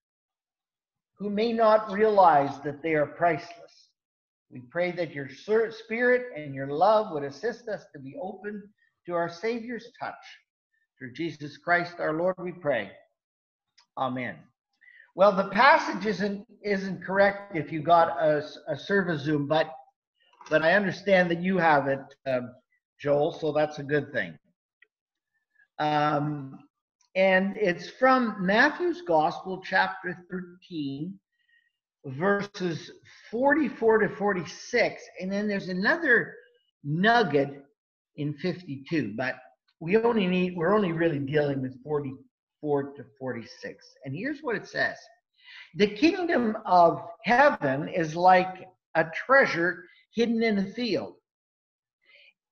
who 1.20 1.30
may 1.30 1.54
not 1.54 1.92
realize 1.92 2.60
that 2.64 2.82
they 2.82 2.96
are 2.96 3.06
priceless. 3.06 3.90
We 4.52 4.62
pray 4.72 4.92
that 4.94 5.14
your 5.14 5.30
spirit 5.30 6.36
and 6.36 6.56
your 6.56 6.72
love 6.72 7.12
would 7.12 7.24
assist 7.24 7.68
us 7.68 7.86
to 7.94 8.00
be 8.00 8.16
open 8.20 8.64
to 9.06 9.14
our 9.14 9.30
Savior's 9.30 9.86
touch. 10.02 10.16
Through 10.98 11.14
Jesus 11.14 11.58
Christ 11.58 12.00
our 12.00 12.14
Lord, 12.14 12.36
we 12.40 12.52
pray. 12.52 12.90
Amen. 13.98 14.36
Well, 15.20 15.34
the 15.34 15.50
passage 15.50 16.06
isn't 16.06 16.48
isn't 16.64 17.04
correct 17.04 17.54
if 17.54 17.74
you 17.74 17.82
got 17.82 18.08
a, 18.24 18.42
a 18.70 18.78
service 18.78 19.24
Zoom, 19.24 19.48
but 19.48 19.70
but 20.50 20.64
I 20.64 20.76
understand 20.76 21.30
that 21.30 21.42
you 21.42 21.58
have 21.58 21.90
it, 21.90 22.00
um, 22.26 22.54
Joel, 23.02 23.34
so 23.34 23.52
that's 23.52 23.80
a 23.80 23.84
good 23.84 24.14
thing. 24.14 24.40
Um, 25.78 26.58
and 27.16 27.58
it's 27.58 27.90
from 27.90 28.38
Matthew's 28.40 29.02
Gospel, 29.02 29.62
chapter 29.62 30.26
13, 30.32 31.20
verses 32.06 32.90
44 33.30 33.98
to 33.98 34.16
46. 34.16 35.04
And 35.20 35.30
then 35.30 35.50
there's 35.50 35.68
another 35.68 36.34
nugget 36.86 37.66
in 38.16 38.36
52, 38.36 39.16
but 39.18 39.36
we 39.82 39.98
only 39.98 40.28
need, 40.28 40.56
we're 40.56 40.74
only 40.74 40.94
really 40.94 41.20
dealing 41.20 41.62
with 41.62 41.76
40, 41.84 42.14
4 42.62 42.92
to 42.94 43.06
46. 43.18 43.86
And 44.06 44.16
here's 44.16 44.42
what 44.42 44.56
it 44.56 44.68
says 44.68 44.98
The 45.76 45.88
kingdom 45.88 46.58
of 46.66 47.02
heaven 47.24 47.88
is 47.88 48.16
like 48.16 48.68
a 48.96 49.06
treasure 49.26 49.86
hidden 50.12 50.44
in 50.44 50.60
a 50.60 50.72
field. 50.74 51.16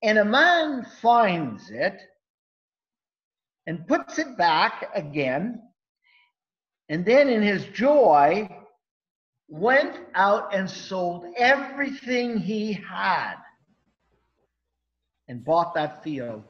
And 0.02 0.18
a 0.18 0.24
man 0.24 0.86
finds 1.02 1.70
it 1.70 2.00
and 3.66 3.86
puts 3.86 4.18
it 4.18 4.38
back 4.38 4.88
again. 4.94 5.60
And 6.88 7.04
then 7.04 7.28
in 7.28 7.42
his 7.42 7.64
joy, 7.66 8.48
went 9.48 9.96
out 10.14 10.54
and 10.54 10.68
sold 10.68 11.24
everything 11.36 12.38
he 12.38 12.72
had 12.72 13.36
and 15.26 15.44
bought 15.44 15.74
that 15.74 16.02
field 16.04 16.44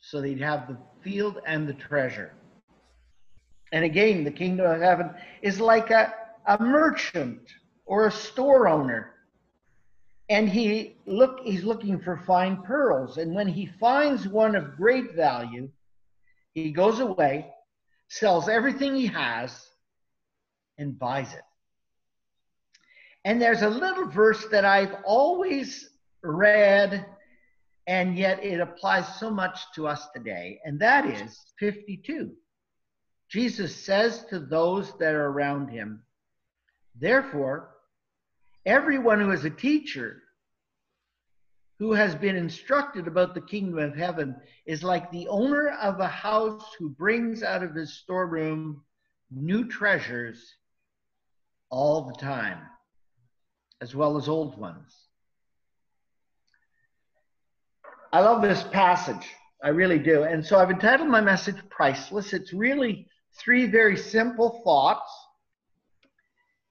so 0.00 0.20
they'd 0.20 0.40
have 0.40 0.68
the 0.68 0.76
field 1.02 1.40
and 1.46 1.66
the 1.66 1.74
treasure. 1.74 2.32
And 3.74 3.84
again, 3.84 4.22
the 4.22 4.30
kingdom 4.30 4.70
of 4.70 4.80
heaven 4.80 5.10
is 5.42 5.58
like 5.58 5.90
a, 5.90 6.14
a 6.46 6.62
merchant 6.62 7.40
or 7.84 8.06
a 8.06 8.12
store 8.12 8.68
owner. 8.68 9.10
And 10.28 10.48
he 10.48 10.94
look 11.06 11.40
he's 11.42 11.64
looking 11.64 11.98
for 11.98 12.18
fine 12.18 12.62
pearls. 12.62 13.18
And 13.18 13.34
when 13.34 13.48
he 13.48 13.66
finds 13.80 14.28
one 14.28 14.54
of 14.54 14.76
great 14.76 15.16
value, 15.16 15.68
he 16.52 16.70
goes 16.70 17.00
away, 17.00 17.52
sells 18.06 18.48
everything 18.48 18.94
he 18.94 19.08
has, 19.08 19.60
and 20.78 20.96
buys 20.96 21.34
it. 21.34 21.42
And 23.24 23.42
there's 23.42 23.62
a 23.62 23.68
little 23.68 24.06
verse 24.06 24.46
that 24.52 24.64
I've 24.64 24.94
always 25.04 25.90
read, 26.22 27.04
and 27.88 28.16
yet 28.16 28.44
it 28.44 28.60
applies 28.60 29.18
so 29.18 29.30
much 29.30 29.58
to 29.74 29.88
us 29.88 30.06
today, 30.14 30.60
and 30.64 30.78
that 30.78 31.06
is 31.06 31.40
52. 31.58 32.36
Jesus 33.34 33.74
says 33.74 34.24
to 34.26 34.38
those 34.38 34.96
that 34.98 35.12
are 35.12 35.26
around 35.26 35.68
him, 35.68 36.04
Therefore, 36.94 37.74
everyone 38.64 39.18
who 39.18 39.32
is 39.32 39.44
a 39.44 39.50
teacher, 39.50 40.22
who 41.80 41.94
has 41.94 42.14
been 42.14 42.36
instructed 42.36 43.08
about 43.08 43.34
the 43.34 43.40
kingdom 43.40 43.80
of 43.80 43.96
heaven, 43.96 44.36
is 44.66 44.84
like 44.84 45.10
the 45.10 45.26
owner 45.26 45.70
of 45.82 45.98
a 45.98 46.06
house 46.06 46.62
who 46.78 46.90
brings 46.90 47.42
out 47.42 47.64
of 47.64 47.74
his 47.74 47.98
storeroom 47.98 48.84
new 49.32 49.66
treasures 49.66 50.54
all 51.70 52.02
the 52.02 52.24
time, 52.24 52.60
as 53.80 53.96
well 53.96 54.16
as 54.16 54.28
old 54.28 54.56
ones. 54.56 54.94
I 58.12 58.20
love 58.20 58.42
this 58.42 58.62
passage. 58.62 59.28
I 59.60 59.70
really 59.70 59.98
do. 59.98 60.22
And 60.22 60.46
so 60.46 60.56
I've 60.56 60.70
entitled 60.70 61.08
my 61.08 61.20
message 61.20 61.56
Priceless. 61.68 62.32
It's 62.32 62.52
really 62.52 63.08
three 63.38 63.66
very 63.66 63.96
simple 63.96 64.60
thoughts. 64.64 65.10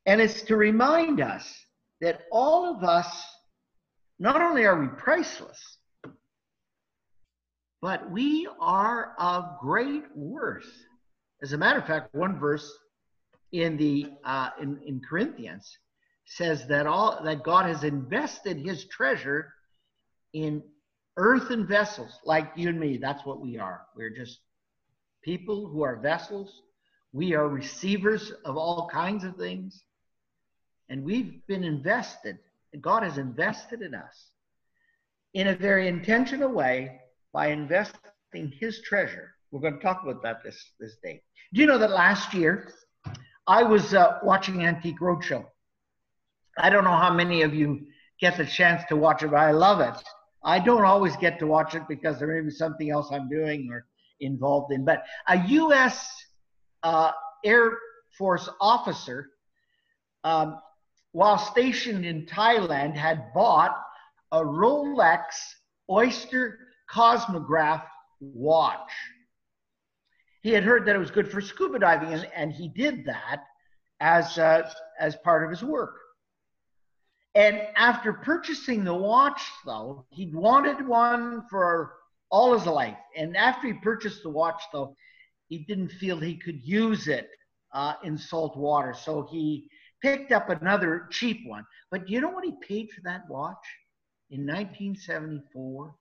And 0.05 0.19
it's 0.21 0.41
to 0.43 0.55
remind 0.57 1.21
us 1.21 1.51
that 2.01 2.21
all 2.31 2.75
of 2.75 2.83
us, 2.83 3.07
not 4.19 4.41
only 4.41 4.65
are 4.65 4.79
we 4.79 4.87
priceless, 4.87 5.59
but 7.81 8.09
we 8.11 8.47
are 8.59 9.13
of 9.19 9.59
great 9.59 10.03
worth. 10.15 10.71
As 11.41 11.53
a 11.53 11.57
matter 11.57 11.79
of 11.79 11.85
fact, 11.85 12.13
one 12.13 12.39
verse 12.39 12.69
in 13.51 13.77
the 13.77 14.07
uh, 14.23 14.49
in, 14.61 14.79
in 14.85 15.01
Corinthians 15.01 15.77
says 16.25 16.65
that 16.67 16.87
all 16.87 17.21
that 17.23 17.43
God 17.43 17.65
has 17.65 17.83
invested 17.83 18.57
his 18.57 18.85
treasure 18.85 19.53
in 20.33 20.63
earthen 21.17 21.67
vessels 21.67 22.11
like 22.25 22.51
you 22.55 22.69
and 22.69 22.79
me. 22.79 22.97
That's 22.97 23.25
what 23.25 23.41
we 23.41 23.57
are. 23.57 23.81
We're 23.95 24.09
just 24.09 24.39
people 25.23 25.67
who 25.67 25.81
are 25.83 25.95
vessels. 25.95 26.61
We 27.11 27.33
are 27.33 27.47
receivers 27.47 28.31
of 28.45 28.57
all 28.57 28.89
kinds 28.91 29.23
of 29.23 29.35
things. 29.35 29.83
And 30.89 31.03
we've 31.03 31.45
been 31.47 31.63
invested. 31.63 32.37
God 32.81 33.03
has 33.03 33.17
invested 33.17 33.81
in 33.81 33.95
us 33.95 34.29
in 35.33 35.47
a 35.47 35.55
very 35.55 35.87
intentional 35.87 36.51
way 36.51 36.99
by 37.31 37.47
investing 37.47 38.53
his 38.59 38.81
treasure. 38.81 39.31
We're 39.51 39.61
going 39.61 39.75
to 39.75 39.79
talk 39.79 40.01
about 40.03 40.21
that 40.23 40.43
this, 40.43 40.57
this 40.79 40.95
day. 41.03 41.21
Do 41.53 41.61
you 41.61 41.67
know 41.67 41.77
that 41.77 41.91
last 41.91 42.33
year 42.33 42.71
I 43.47 43.63
was 43.63 43.93
uh, 43.93 44.19
watching 44.23 44.65
Antique 44.65 44.99
Roadshow? 44.99 45.45
I 46.57 46.69
don't 46.69 46.83
know 46.83 46.91
how 46.91 47.13
many 47.13 47.41
of 47.41 47.53
you 47.53 47.87
get 48.19 48.37
the 48.37 48.45
chance 48.45 48.83
to 48.89 48.95
watch 48.95 49.23
it, 49.23 49.31
but 49.31 49.37
I 49.37 49.51
love 49.51 49.79
it. 49.79 50.01
I 50.43 50.59
don't 50.59 50.83
always 50.83 51.15
get 51.17 51.39
to 51.39 51.47
watch 51.47 51.73
it 51.73 51.83
because 51.87 52.19
there 52.19 52.27
may 52.27 52.41
be 52.41 52.51
something 52.51 52.89
else 52.89 53.09
I'm 53.11 53.29
doing 53.29 53.69
or 53.71 53.85
involved 54.19 54.71
in. 54.73 54.85
But 54.85 55.03
a 55.27 55.37
U.S. 55.47 56.09
Uh, 56.81 57.11
Air 57.43 57.77
Force 58.17 58.49
officer, 58.61 59.29
um, 60.23 60.59
while 61.11 61.37
stationed 61.37 62.05
in 62.05 62.25
Thailand, 62.25 62.95
had 62.95 63.33
bought 63.33 63.75
a 64.31 64.39
Rolex 64.39 65.21
Oyster 65.89 66.59
Cosmograph 66.91 67.83
watch. 68.19 68.91
He 70.41 70.51
had 70.51 70.63
heard 70.63 70.85
that 70.87 70.95
it 70.95 70.99
was 70.99 71.11
good 71.11 71.31
for 71.31 71.41
scuba 71.41 71.79
diving, 71.79 72.13
and, 72.13 72.27
and 72.35 72.51
he 72.51 72.67
did 72.67 73.05
that 73.05 73.43
as, 73.99 74.37
uh, 74.37 74.69
as 74.99 75.15
part 75.17 75.43
of 75.43 75.49
his 75.49 75.63
work. 75.63 75.95
And 77.35 77.61
after 77.75 78.13
purchasing 78.13 78.83
the 78.83 78.93
watch, 78.93 79.41
though, 79.65 80.05
he 80.11 80.27
wanted 80.27 80.85
one 80.85 81.43
for 81.49 81.93
all 82.33 82.57
his 82.57 82.65
life. 82.65 82.97
And 83.15 83.37
after 83.37 83.67
he 83.67 83.73
purchased 83.73 84.23
the 84.23 84.29
watch, 84.29 84.59
though, 84.73 84.95
he 85.49 85.59
didn't 85.59 85.89
feel 85.89 86.19
he 86.19 86.35
could 86.35 86.59
use 86.63 87.07
it 87.07 87.29
uh, 87.73 87.93
in 88.03 88.17
salt 88.17 88.57
water. 88.57 88.95
So 88.99 89.27
he 89.29 89.69
picked 90.01 90.31
up 90.31 90.49
another 90.49 91.07
cheap 91.11 91.45
one. 91.45 91.63
But 91.91 92.09
you 92.09 92.21
know 92.21 92.31
what 92.31 92.43
he 92.43 92.55
paid 92.67 92.89
for 92.89 93.01
that 93.03 93.29
watch 93.29 93.63
in 94.31 94.47
1974? 94.47 95.95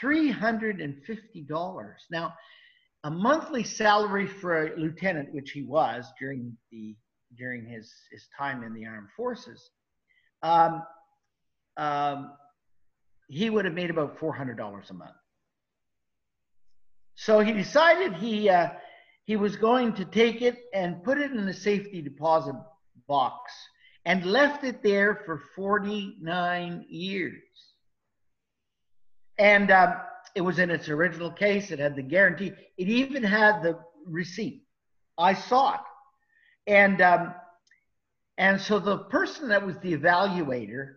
$350. 0.00 1.94
Now, 2.10 2.32
a 3.04 3.10
monthly 3.10 3.62
salary 3.62 4.26
for 4.26 4.68
a 4.68 4.76
lieutenant, 4.78 5.34
which 5.34 5.50
he 5.50 5.64
was 5.64 6.06
during 6.18 6.56
the 6.72 6.96
during 7.36 7.64
his, 7.66 7.92
his 8.10 8.26
time 8.36 8.64
in 8.64 8.74
the 8.74 8.84
armed 8.84 9.08
forces, 9.16 9.70
um, 10.42 10.82
um, 11.76 12.32
he 13.30 13.48
would 13.48 13.64
have 13.64 13.74
made 13.74 13.90
about 13.90 14.18
$400 14.18 14.58
a 14.90 14.94
month. 14.94 15.10
So 17.14 17.40
he 17.40 17.52
decided 17.52 18.14
he, 18.14 18.48
uh, 18.48 18.70
he 19.24 19.36
was 19.36 19.54
going 19.54 19.92
to 19.94 20.04
take 20.04 20.42
it 20.42 20.58
and 20.74 21.04
put 21.04 21.18
it 21.18 21.30
in 21.30 21.46
the 21.46 21.54
safety 21.54 22.02
deposit 22.02 22.56
box 23.06 23.52
and 24.04 24.24
left 24.26 24.64
it 24.64 24.82
there 24.82 25.22
for 25.24 25.40
49 25.54 26.86
years. 26.88 27.42
And 29.38 29.70
um, 29.70 29.94
it 30.34 30.40
was 30.40 30.58
in 30.58 30.70
its 30.70 30.88
original 30.88 31.30
case, 31.30 31.70
it 31.70 31.78
had 31.78 31.94
the 31.94 32.02
guarantee, 32.02 32.52
it 32.76 32.88
even 32.88 33.22
had 33.22 33.62
the 33.62 33.78
receipt. 34.06 34.64
I 35.16 35.34
saw 35.34 35.74
it. 35.74 35.80
And 36.66 37.00
um, 37.00 37.34
and 38.38 38.60
so 38.60 38.78
the 38.78 38.98
person 38.98 39.48
that 39.48 39.64
was 39.64 39.76
the 39.78 39.96
evaluator 39.96 40.94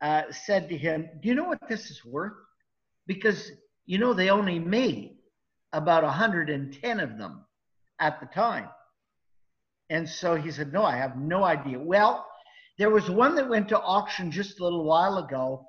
uh, 0.00 0.22
said 0.30 0.68
to 0.68 0.76
him, 0.76 1.08
Do 1.20 1.28
you 1.28 1.34
know 1.34 1.44
what 1.44 1.68
this 1.68 1.90
is 1.90 2.04
worth? 2.04 2.34
Because, 3.06 3.50
you 3.86 3.98
know, 3.98 4.14
they 4.14 4.30
only 4.30 4.58
made 4.58 5.16
about 5.72 6.04
110 6.04 7.00
of 7.00 7.18
them 7.18 7.44
at 8.00 8.20
the 8.20 8.26
time. 8.26 8.68
And 9.90 10.08
so 10.08 10.34
he 10.34 10.50
said, 10.50 10.72
No, 10.72 10.84
I 10.84 10.96
have 10.96 11.16
no 11.16 11.44
idea. 11.44 11.78
Well, 11.78 12.26
there 12.78 12.90
was 12.90 13.10
one 13.10 13.34
that 13.34 13.48
went 13.48 13.68
to 13.70 13.80
auction 13.80 14.30
just 14.30 14.60
a 14.60 14.64
little 14.64 14.84
while 14.84 15.18
ago. 15.18 15.66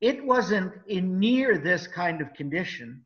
It 0.00 0.24
wasn't 0.24 0.72
in 0.88 1.18
near 1.20 1.58
this 1.58 1.86
kind 1.86 2.20
of 2.20 2.32
condition, 2.34 3.04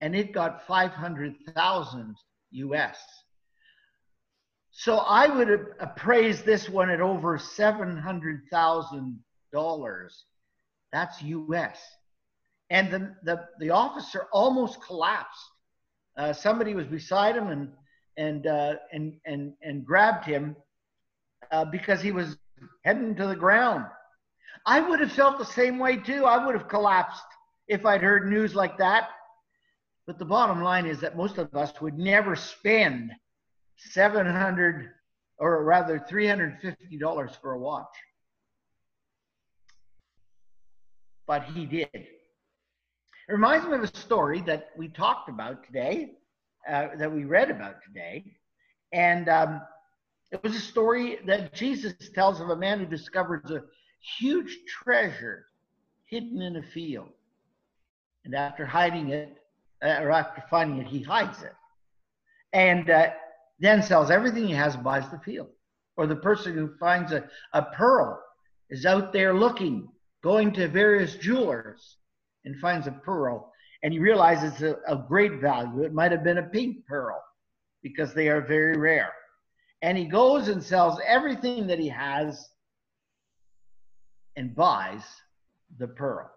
and 0.00 0.14
it 0.14 0.32
got 0.32 0.66
500,000 0.66 2.16
US. 2.52 2.98
So 4.70 4.98
I 4.98 5.26
would 5.26 5.48
appraise 5.80 6.42
this 6.42 6.68
one 6.68 6.90
at 6.90 7.00
over 7.00 7.38
$700,000. 7.38 9.16
That's 10.92 11.22
US. 11.22 11.78
And 12.70 12.90
the, 12.90 13.14
the, 13.22 13.44
the 13.60 13.70
officer 13.70 14.26
almost 14.32 14.82
collapsed. 14.82 15.50
Uh, 16.16 16.32
somebody 16.32 16.74
was 16.74 16.86
beside 16.86 17.36
him 17.36 17.48
and, 17.48 17.68
and, 18.16 18.46
uh, 18.46 18.74
and, 18.92 19.14
and, 19.26 19.52
and 19.62 19.84
grabbed 19.84 20.24
him 20.24 20.56
uh, 21.50 21.64
because 21.64 22.00
he 22.00 22.12
was 22.12 22.36
heading 22.84 23.14
to 23.16 23.26
the 23.26 23.36
ground. 23.36 23.84
I 24.64 24.80
would 24.80 25.00
have 25.00 25.12
felt 25.12 25.38
the 25.38 25.44
same 25.44 25.78
way 25.78 25.96
too. 25.96 26.24
I 26.24 26.44
would 26.44 26.54
have 26.54 26.68
collapsed 26.68 27.22
if 27.68 27.84
I'd 27.84 28.00
heard 28.00 28.28
news 28.28 28.54
like 28.54 28.78
that. 28.78 29.10
But 30.06 30.18
the 30.18 30.24
bottom 30.24 30.62
line 30.62 30.86
is 30.86 31.00
that 31.00 31.16
most 31.16 31.38
of 31.38 31.54
us 31.54 31.80
would 31.80 31.98
never 31.98 32.36
spend 32.36 33.10
700 33.76 34.88
or 35.38 35.64
rather 35.64 35.98
$350 36.10 37.40
for 37.40 37.52
a 37.52 37.58
watch. 37.58 37.84
But 41.26 41.44
he 41.44 41.66
did. 41.66 41.88
It 41.92 43.32
reminds 43.32 43.66
me 43.66 43.74
of 43.74 43.82
a 43.82 43.96
story 43.96 44.40
that 44.42 44.70
we 44.76 44.88
talked 44.88 45.28
about 45.28 45.64
today, 45.64 46.12
uh, 46.68 46.88
that 46.98 47.12
we 47.12 47.24
read 47.24 47.50
about 47.50 47.82
today. 47.84 48.36
And 48.92 49.28
um, 49.28 49.60
it 50.30 50.42
was 50.42 50.54
a 50.54 50.60
story 50.60 51.18
that 51.26 51.52
Jesus 51.52 51.94
tells 52.14 52.40
of 52.40 52.50
a 52.50 52.56
man 52.56 52.78
who 52.78 52.86
discovers 52.86 53.50
a 53.50 53.62
huge 54.18 54.56
treasure 54.68 55.46
hidden 56.06 56.40
in 56.42 56.56
a 56.56 56.62
field. 56.62 57.08
And 58.24 58.34
after 58.34 58.64
hiding 58.64 59.10
it, 59.10 59.36
uh, 59.82 59.98
or 60.00 60.10
after 60.10 60.42
finding 60.48 60.78
it, 60.78 60.86
he 60.86 61.02
hides 61.02 61.42
it. 61.42 61.54
And 62.52 62.88
uh, 62.90 63.10
then 63.58 63.82
sells 63.82 64.10
everything 64.10 64.46
he 64.46 64.54
has 64.54 64.74
and 64.74 64.84
buys 64.84 65.08
the 65.10 65.18
field. 65.18 65.48
Or 65.96 66.06
the 66.06 66.16
person 66.16 66.54
who 66.54 66.76
finds 66.78 67.12
a, 67.12 67.28
a 67.52 67.62
pearl 67.62 68.20
is 68.70 68.86
out 68.86 69.12
there 69.12 69.34
looking, 69.34 69.88
going 70.22 70.52
to 70.52 70.68
various 70.68 71.14
jewelers 71.16 71.96
and 72.44 72.58
finds 72.58 72.86
a 72.86 72.92
pearl 72.92 73.52
and 73.82 73.92
he 73.92 73.98
realizes 73.98 74.52
it's 74.54 74.62
a, 74.62 74.94
a 74.94 75.04
great 75.06 75.40
value. 75.40 75.84
It 75.84 75.92
might 75.92 76.12
have 76.12 76.24
been 76.24 76.38
a 76.38 76.42
pink 76.42 76.86
pearl 76.86 77.22
because 77.82 78.14
they 78.14 78.28
are 78.28 78.40
very 78.40 78.76
rare. 78.76 79.12
And 79.82 79.96
he 79.96 80.06
goes 80.06 80.48
and 80.48 80.62
sells 80.62 80.98
everything 81.06 81.66
that 81.68 81.78
he 81.78 81.88
has 81.88 82.48
and 84.34 84.56
buys 84.56 85.02
the 85.78 85.88
pearl. 85.88 86.30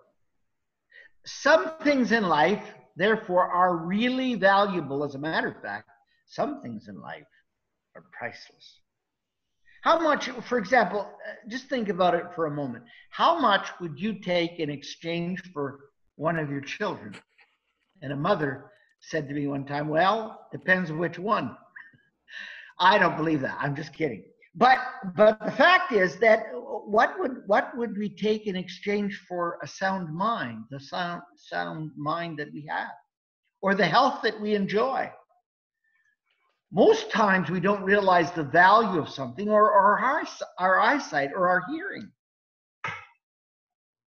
Some 1.26 1.72
things 1.84 2.12
in 2.12 2.28
life, 2.28 2.64
therefore, 2.96 3.48
are 3.48 3.78
really 3.78 4.36
valuable. 4.36 5.04
As 5.04 5.16
a 5.16 5.20
matter 5.20 5.48
of 5.48 5.62
fact, 5.62 5.90
some 6.28 6.62
things 6.62 6.88
in 6.88 7.00
life 7.02 7.24
are 7.96 8.04
priceless. 8.18 8.79
How 9.82 10.00
much, 10.00 10.30
for 10.30 10.58
example, 10.58 11.02
uh, 11.02 11.34
just 11.48 11.68
think 11.68 11.90
about 11.90 12.14
it 12.14 12.26
for 12.36 12.48
a 12.48 12.52
moment. 12.52 12.84
How 13.12 13.40
much 13.40 13.70
would 13.80 14.00
you 14.00 14.20
take 14.20 14.60
in 14.60 14.70
exchange 14.70 15.42
for 15.54 15.80
one 16.16 16.38
of 16.38 16.50
your 16.50 16.62
children? 16.62 17.16
And 18.02 18.12
a 18.12 18.16
mother 18.16 18.72
said 19.02 19.28
to 19.30 19.34
me 19.34 19.48
one 19.48 19.66
time, 19.66 19.88
Well, 19.88 20.48
depends 20.52 20.92
which 20.92 21.18
one. 21.18 21.56
I 22.80 22.98
don't 22.98 23.18
believe 23.18 23.42
that. 23.42 23.58
I'm 23.60 23.76
just 23.76 23.94
kidding. 23.94 24.24
But 24.56 24.80
but 25.16 25.40
the 25.46 25.52
fact 25.52 25.92
is 25.92 26.18
that 26.20 26.48
what 26.54 27.18
would 27.20 27.44
what 27.46 27.78
would 27.78 27.98
we 27.98 28.10
take 28.10 28.48
in 28.48 28.56
exchange 28.56 29.24
for 29.28 29.60
a 29.62 29.68
sound 29.68 30.14
mind, 30.14 30.64
the 30.70 30.80
sound 30.80 31.22
sound 31.36 31.92
mind 31.96 32.40
that 32.40 32.52
we 32.52 32.66
have, 32.68 32.92
or 33.62 33.76
the 33.76 33.86
health 33.86 34.22
that 34.24 34.40
we 34.40 34.56
enjoy? 34.56 35.10
Most 36.72 37.10
times 37.12 37.50
we 37.50 37.60
don't 37.60 37.84
realize 37.84 38.32
the 38.32 38.44
value 38.44 39.00
of 39.00 39.10
something 39.10 39.50
or, 39.50 39.72
or 39.72 40.00
our, 40.00 40.24
our 40.60 40.80
eyesight 40.80 41.32
or 41.36 41.50
our 41.50 41.64
hearing. 41.70 42.10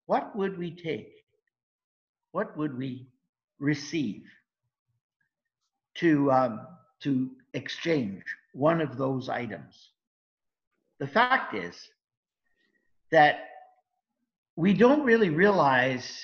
What 0.05 0.35
would 0.35 0.57
we 0.57 0.71
take? 0.71 1.11
What 2.31 2.57
would 2.57 2.77
we 2.77 3.07
receive 3.59 4.23
to, 5.95 6.31
um, 6.31 6.67
to 7.01 7.29
exchange 7.53 8.23
one 8.53 8.81
of 8.81 8.97
those 8.97 9.27
items? 9.29 9.89
The 10.99 11.07
fact 11.07 11.53
is 11.53 11.75
that 13.11 13.49
we 14.55 14.73
don't 14.73 15.03
really 15.03 15.29
realize 15.29 16.23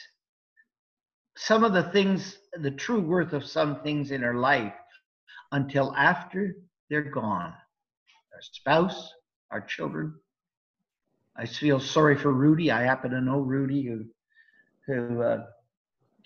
some 1.35 1.63
of 1.63 1.73
the 1.73 1.83
things, 1.83 2.37
the 2.53 2.71
true 2.71 3.01
worth 3.01 3.33
of 3.33 3.45
some 3.45 3.81
things 3.81 4.11
in 4.11 4.23
our 4.23 4.35
life 4.35 4.73
until 5.51 5.95
after 5.95 6.55
they're 6.89 7.11
gone. 7.11 7.53
Our 8.33 8.41
spouse, 8.41 9.13
our 9.51 9.61
children, 9.61 10.13
I 11.35 11.45
feel 11.45 11.79
sorry 11.79 12.17
for 12.17 12.33
Rudy. 12.33 12.71
I 12.71 12.81
happen 12.81 13.11
to 13.11 13.21
know 13.21 13.39
Rudy, 13.39 13.83
who 13.83 14.05
who 14.85 15.21
uh, 15.21 15.45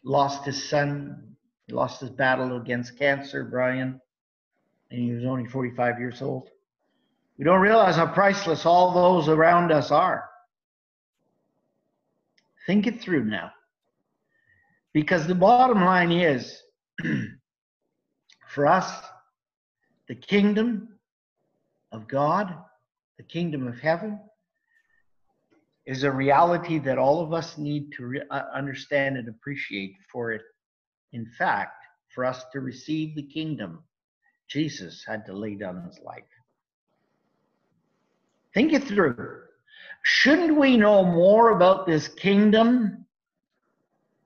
lost 0.03 0.45
his 0.45 0.69
son, 0.69 1.35
he 1.67 1.73
lost 1.73 2.01
his 2.01 2.09
battle 2.09 2.57
against 2.57 2.97
cancer, 2.97 3.43
Brian, 3.43 3.99
and 4.89 4.99
he 4.99 5.11
was 5.11 5.25
only 5.25 5.45
45 5.45 5.99
years 5.99 6.21
old. 6.21 6.49
We 7.37 7.45
don't 7.45 7.61
realize 7.61 7.95
how 7.95 8.07
priceless 8.07 8.65
all 8.65 8.93
those 8.93 9.27
around 9.27 9.71
us 9.71 9.91
are. 9.91 10.29
Think 12.65 12.87
it 12.87 13.01
through 13.01 13.25
now. 13.25 13.51
Because 14.93 15.27
the 15.27 15.35
bottom 15.35 15.83
line 15.83 16.11
is 16.11 16.61
for 18.53 18.67
us, 18.67 19.01
the 20.07 20.15
kingdom 20.15 20.89
of 21.91 22.07
God, 22.07 22.55
the 23.17 23.23
kingdom 23.23 23.67
of 23.67 23.79
heaven, 23.79 24.19
is 25.85 26.03
a 26.03 26.11
reality 26.11 26.79
that 26.79 26.97
all 26.97 27.21
of 27.21 27.33
us 27.33 27.57
need 27.57 27.91
to 27.93 28.05
re- 28.05 28.23
uh, 28.29 28.43
understand 28.53 29.17
and 29.17 29.27
appreciate 29.27 29.95
for 30.11 30.31
it. 30.31 30.41
In 31.11 31.25
fact, 31.37 31.83
for 32.13 32.23
us 32.23 32.45
to 32.53 32.59
receive 32.59 33.15
the 33.15 33.23
kingdom, 33.23 33.83
Jesus 34.47 35.03
had 35.05 35.25
to 35.25 35.33
lay 35.33 35.55
down 35.55 35.83
his 35.83 35.99
life. 35.99 36.23
Think 38.53 38.71
it 38.73 38.83
through. 38.83 39.41
Shouldn't 40.03 40.57
we 40.57 40.77
know 40.77 41.03
more 41.03 41.49
about 41.51 41.87
this 41.87 42.07
kingdom? 42.07 43.05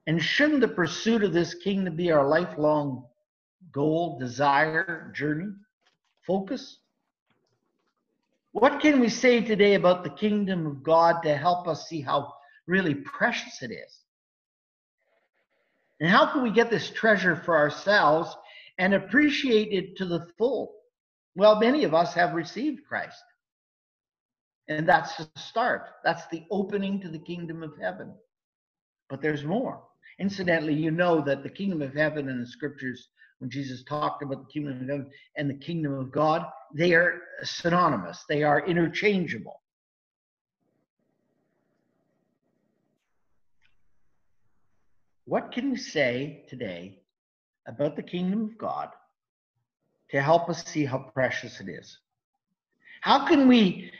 And 0.05 0.21
shouldn't 0.21 0.61
the 0.61 0.67
pursuit 0.67 1.23
of 1.23 1.33
this 1.33 1.53
kingdom 1.53 1.95
be 1.95 2.11
our 2.11 2.27
lifelong 2.27 3.05
goal, 3.77 4.17
desire, 4.17 5.13
journey, 5.15 5.51
focus? 6.25 6.79
What 8.51 8.81
can 8.81 8.99
we 8.99 9.07
say 9.07 9.39
today 9.39 9.75
about 9.75 10.03
the 10.03 10.09
kingdom 10.09 10.65
of 10.65 10.81
God 10.81 11.21
to 11.21 11.37
help 11.37 11.67
us 11.67 11.87
see 11.87 12.01
how 12.01 12.33
really 12.65 12.95
precious 12.95 13.61
it 13.61 13.69
is? 13.69 13.99
And 15.99 16.09
how 16.09 16.25
can 16.25 16.41
we 16.41 16.49
get 16.49 16.71
this 16.71 16.89
treasure 16.89 17.35
for 17.35 17.55
ourselves 17.55 18.35
and 18.79 18.95
appreciate 18.95 19.71
it 19.71 19.95
to 19.97 20.05
the 20.05 20.25
full? 20.39 20.73
Well, 21.35 21.59
many 21.59 21.83
of 21.83 21.93
us 21.93 22.15
have 22.15 22.33
received 22.33 22.81
Christ. 22.89 23.23
And 24.67 24.89
that's 24.89 25.15
the 25.17 25.29
start. 25.35 25.83
That's 26.03 26.25
the 26.31 26.43
opening 26.49 26.99
to 27.01 27.09
the 27.09 27.19
kingdom 27.19 27.61
of 27.61 27.77
heaven. 27.79 28.15
But 29.07 29.21
there's 29.21 29.43
more. 29.43 29.83
Incidentally, 30.17 30.73
you 30.73 30.89
know 30.89 31.21
that 31.21 31.43
the 31.43 31.49
kingdom 31.49 31.83
of 31.83 31.93
heaven 31.93 32.27
in 32.27 32.39
the 32.39 32.47
scriptures, 32.47 33.09
when 33.39 33.49
Jesus 33.49 33.83
talked 33.83 34.23
about 34.23 34.45
the 34.45 34.51
kingdom 34.51 34.81
of 34.81 34.87
heaven 34.87 35.11
and 35.35 35.49
the 35.49 35.53
kingdom 35.53 35.93
of 35.93 36.11
God, 36.11 36.45
they 36.73 36.93
are 36.93 37.21
synonymous, 37.43 38.23
they 38.27 38.43
are 38.43 38.65
interchangeable. 38.65 39.61
What 45.25 45.51
can 45.51 45.71
we 45.71 45.77
say 45.77 46.45
today 46.47 46.99
about 47.67 47.95
the 47.95 48.03
kingdom 48.03 48.43
of 48.43 48.57
God 48.57 48.89
to 50.11 50.21
help 50.21 50.49
us 50.49 50.63
see 50.65 50.85
how 50.85 50.99
precious 51.13 51.59
it 51.59 51.67
is? 51.67 51.99
How 53.01 53.27
can 53.27 53.47
we 53.47 53.91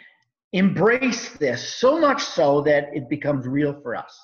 embrace 0.54 1.30
this 1.38 1.76
so 1.76 2.00
much 2.00 2.24
so 2.24 2.62
that 2.62 2.86
it 2.94 3.10
becomes 3.10 3.46
real 3.46 3.80
for 3.84 3.96
us? 3.96 4.18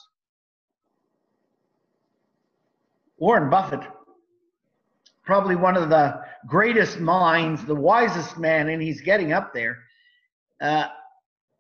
Warren 3.18 3.50
Buffett, 3.50 3.82
probably 5.24 5.56
one 5.56 5.78
of 5.78 5.90
the 5.90 6.22
greatest 6.48 7.00
minds, 7.00 7.64
the 7.66 7.76
wisest 7.76 8.38
man, 8.38 8.70
and 8.70 8.82
he's 8.82 9.02
getting 9.02 9.32
up 9.32 9.54
there. 9.54 9.80
Uh, 10.60 10.88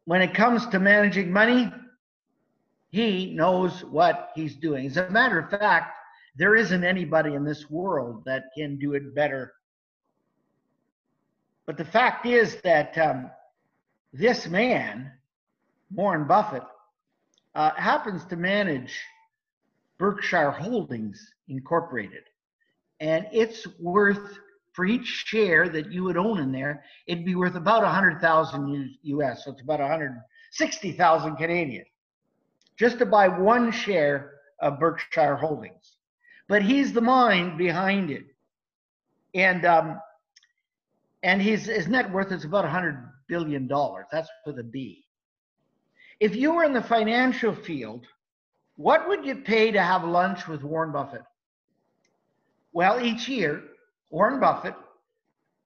when 0.06 0.22
it 0.22 0.34
comes 0.34 0.66
to 0.68 0.80
managing 0.80 1.32
money, 1.32 1.72
he 2.90 3.34
knows 3.34 3.84
what 3.86 4.32
he's 4.36 4.56
doing. 4.56 4.86
As 4.86 4.98
a 4.98 5.10
matter 5.10 5.40
of 5.40 5.50
fact, 5.50 5.96
there 6.36 6.56
isn't 6.56 6.84
anybody 6.84 7.36
in 7.36 7.44
this 7.44 7.70
world 7.70 8.24
that 8.26 8.46
can 8.56 8.78
do 8.78 8.94
it 8.94 9.16
better. 9.16 9.54
But 11.66 11.78
the 11.78 11.86
fact 11.86 12.26
is 12.26 12.58
that 12.64 12.98
um, 12.98 13.32
this 14.12 14.48
man, 14.48 15.12
Warren 15.94 16.28
Buffett, 16.28 16.64
uh, 17.56 17.72
happens 17.76 18.26
to 18.26 18.36
manage 18.36 19.00
Berkshire 19.98 20.52
Holdings 20.52 21.34
Incorporated. 21.48 22.24
And 23.04 23.28
it's 23.34 23.68
worth, 23.80 24.40
for 24.72 24.86
each 24.86 25.06
share 25.06 25.68
that 25.68 25.92
you 25.92 26.06
would 26.06 26.16
own 26.16 26.40
in 26.40 26.54
there, 26.54 26.86
it'd 27.06 27.26
be 27.26 27.36
worth 27.36 27.56
about 27.56 27.84
100,000 27.84 28.96
US. 29.04 29.44
So 29.44 29.52
it's 29.52 29.62
about 29.62 29.82
160,000 29.82 31.36
Canadian 31.36 31.84
just 32.80 33.00
to 33.00 33.06
buy 33.06 33.28
one 33.28 33.74
share 33.74 34.32
of 34.62 34.80
Berkshire 34.80 35.36
Holdings. 35.36 35.98
But 36.48 36.64
he's 36.64 36.94
the 36.94 37.02
mind 37.02 37.58
behind 37.58 38.10
it. 38.10 38.24
And 39.34 39.66
um, 39.66 40.00
and 41.24 41.42
his, 41.42 41.66
his 41.66 41.88
net 41.88 42.10
worth 42.10 42.32
is 42.32 42.46
about 42.46 42.64
100 42.64 43.10
billion 43.28 43.68
dollars. 43.68 44.06
That's 44.14 44.30
with 44.46 44.60
a 44.60 44.64
B. 44.64 45.06
If 46.22 46.38
you 46.38 46.54
were 46.54 46.64
in 46.64 46.74
the 46.74 46.82
financial 46.82 47.54
field, 47.54 48.06
what 48.78 49.10
would 49.10 49.26
you 49.26 49.36
pay 49.36 49.72
to 49.72 49.82
have 49.82 50.06
lunch 50.06 50.48
with 50.48 50.64
Warren 50.64 50.94
Buffett? 50.94 51.24
Well, 52.74 53.00
each 53.00 53.28
year, 53.30 53.64
Warren 54.10 54.40
Buffett 54.40 54.76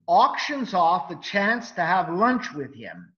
auctions 0.07 0.73
off 0.73 1.09
the 1.09 1.15
chance 1.15 1.71
to 1.71 1.81
have 1.81 2.13
lunch 2.13 2.53
with 2.53 2.75
him. 2.75 3.13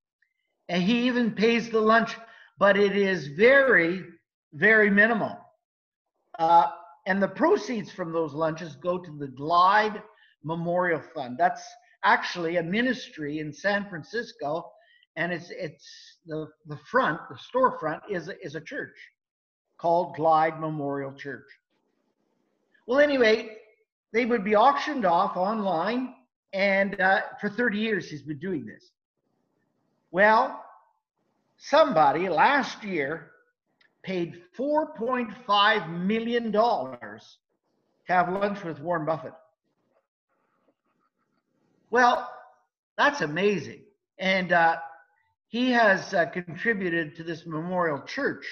And 0.70 0.82
he 0.84 1.08
even 1.08 1.32
pays 1.32 1.70
the 1.70 1.82
lunch, 1.82 2.16
but 2.60 2.78
it 2.78 2.96
is 2.96 3.28
very, 3.30 4.04
very 4.54 4.92
minimal. 4.92 5.38
Uh, 6.38 6.68
and 7.08 7.22
the 7.22 7.28
proceeds 7.28 7.92
from 7.92 8.12
those 8.12 8.34
lunches 8.34 8.76
go 8.76 9.00
to 9.00 9.12
the 9.18 9.28
Glide 9.28 10.02
Memorial 10.44 11.02
Fund. 11.16 11.38
That's 11.40 11.64
actually 12.04 12.58
a 12.58 12.64
ministry 12.64 13.40
in 13.40 13.52
San 13.52 13.90
Francisco, 13.90 14.72
and 15.16 15.34
it's 15.34 15.50
it's 15.50 16.18
the 16.26 16.48
the 16.68 16.78
front, 16.90 17.20
the 17.30 17.36
storefront 17.36 18.02
is 18.10 18.30
is 18.42 18.56
a 18.56 18.62
church 18.62 18.96
called 19.78 20.16
Glide 20.16 20.60
Memorial 20.60 21.14
Church. 21.14 21.48
Well, 22.88 23.00
anyway, 23.00 23.58
they 24.12 24.26
would 24.26 24.44
be 24.44 24.56
auctioned 24.56 25.06
off 25.06 25.38
online, 25.38 26.16
and 26.54 27.00
uh, 27.00 27.22
for 27.40 27.50
30 27.50 27.78
years 27.78 28.10
he's 28.10 28.24
been 28.24 28.40
doing 28.40 28.66
this. 28.66 28.92
Well, 30.12 30.64
somebody 31.58 32.30
last 32.30 32.84
year 32.84 33.32
paid 34.04 34.42
4.5 34.58 36.06
million 36.06 36.52
dollars 36.52 37.38
to 38.08 38.14
have 38.14 38.30
lunch 38.32 38.64
with 38.64 38.80
Warren 38.80 39.06
Buffett. 39.06 39.34
Well, 41.92 42.30
that's 42.98 43.22
amazing. 43.22 43.82
And 44.20 44.52
uh, 44.52 44.78
he 45.48 45.72
has 45.72 46.14
uh, 46.14 46.26
contributed 46.28 47.16
to 47.16 47.24
this 47.24 47.46
memorial 47.46 48.02
church, 48.02 48.46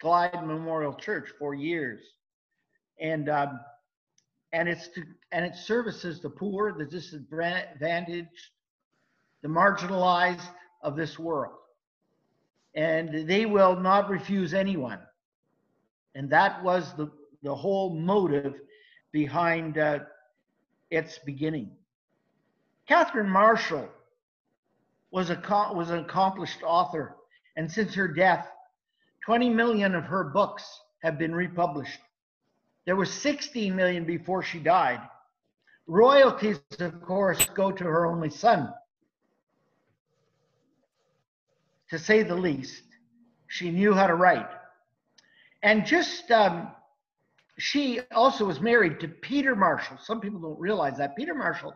Glide 0.00 0.46
Memorial 0.46 0.94
Church, 0.94 1.30
for 1.38 1.54
years. 1.54 2.00
And 3.00 3.28
um, 3.28 3.60
and 4.52 4.68
it's 4.68 4.88
to, 4.88 5.02
and 5.32 5.44
it 5.44 5.54
services 5.54 6.20
the 6.20 6.30
poor, 6.30 6.72
the 6.72 6.84
disadvantaged, 6.84 8.28
the 9.42 9.48
marginalized 9.48 10.48
of 10.82 10.96
this 10.96 11.18
world. 11.18 11.54
And 12.74 13.28
they 13.28 13.46
will 13.46 13.76
not 13.76 14.08
refuse 14.08 14.54
anyone. 14.54 15.00
And 16.14 16.30
that 16.30 16.62
was 16.62 16.94
the, 16.94 17.10
the 17.42 17.54
whole 17.54 17.94
motive 17.94 18.54
behind 19.12 19.78
uh, 19.78 20.00
its 20.90 21.18
beginning. 21.18 21.70
Catherine 22.86 23.28
Marshall 23.28 23.88
was, 25.10 25.30
a, 25.30 25.40
was 25.74 25.90
an 25.90 26.00
accomplished 26.00 26.62
author, 26.62 27.16
and 27.56 27.70
since 27.70 27.94
her 27.94 28.08
death, 28.08 28.48
20 29.24 29.50
million 29.50 29.94
of 29.94 30.04
her 30.04 30.24
books 30.24 30.80
have 31.02 31.18
been 31.18 31.34
republished. 31.34 32.00
There 32.88 32.96
was 32.96 33.12
16 33.12 33.76
million 33.76 34.06
before 34.06 34.42
she 34.42 34.58
died. 34.58 35.02
Royalties, 35.86 36.58
of 36.80 37.02
course, 37.02 37.44
go 37.54 37.70
to 37.70 37.84
her 37.84 38.06
only 38.06 38.30
son. 38.30 38.72
To 41.90 41.98
say 41.98 42.22
the 42.22 42.34
least, 42.34 42.82
she 43.46 43.70
knew 43.70 43.92
how 43.92 44.06
to 44.06 44.14
write. 44.14 44.48
And 45.62 45.84
just, 45.84 46.30
um, 46.30 46.68
she 47.58 48.00
also 48.10 48.46
was 48.46 48.58
married 48.58 49.00
to 49.00 49.08
Peter 49.08 49.54
Marshall. 49.54 49.98
Some 50.02 50.22
people 50.22 50.40
don't 50.40 50.58
realize 50.58 50.96
that. 50.96 51.14
Peter 51.14 51.34
Marshall 51.34 51.74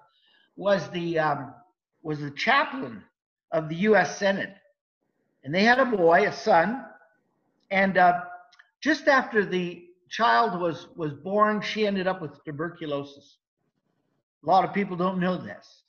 was 0.57 0.88
the 0.92 1.18
um, 1.18 1.53
was 2.03 2.20
the 2.20 2.31
chaplain 2.31 3.05
of 3.51 3.68
the 3.68 3.77
U.S. 3.90 4.16
Senate, 4.16 4.55
and 5.44 5.55
they 5.55 5.64
had 5.64 5.79
a 5.79 5.85
boy, 5.85 6.27
a 6.27 6.33
son, 6.33 6.87
and 7.70 7.98
uh, 7.98 8.22
just 8.81 9.09
after 9.09 9.44
the 9.44 9.88
child 10.12 10.61
was 10.61 10.87
was 10.94 11.12
born, 11.12 11.61
she 11.61 11.87
ended 11.87 12.07
up 12.07 12.20
with 12.20 12.44
tuberculosis. 12.44 13.38
A 14.44 14.46
lot 14.46 14.64
of 14.64 14.75
people 14.75 14.96
don't 14.96 15.18
know 15.18 15.37
this, 15.37 15.83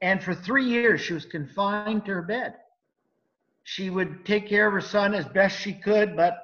and 0.00 0.22
for 0.22 0.34
three 0.34 0.64
years 0.64 1.00
she 1.00 1.12
was 1.12 1.26
confined 1.26 2.06
to 2.06 2.14
her 2.14 2.22
bed. 2.22 2.54
She 3.64 3.90
would 3.90 4.24
take 4.24 4.48
care 4.48 4.66
of 4.66 4.72
her 4.72 4.80
son 4.80 5.14
as 5.14 5.26
best 5.26 5.60
she 5.60 5.74
could, 5.74 6.16
but 6.16 6.38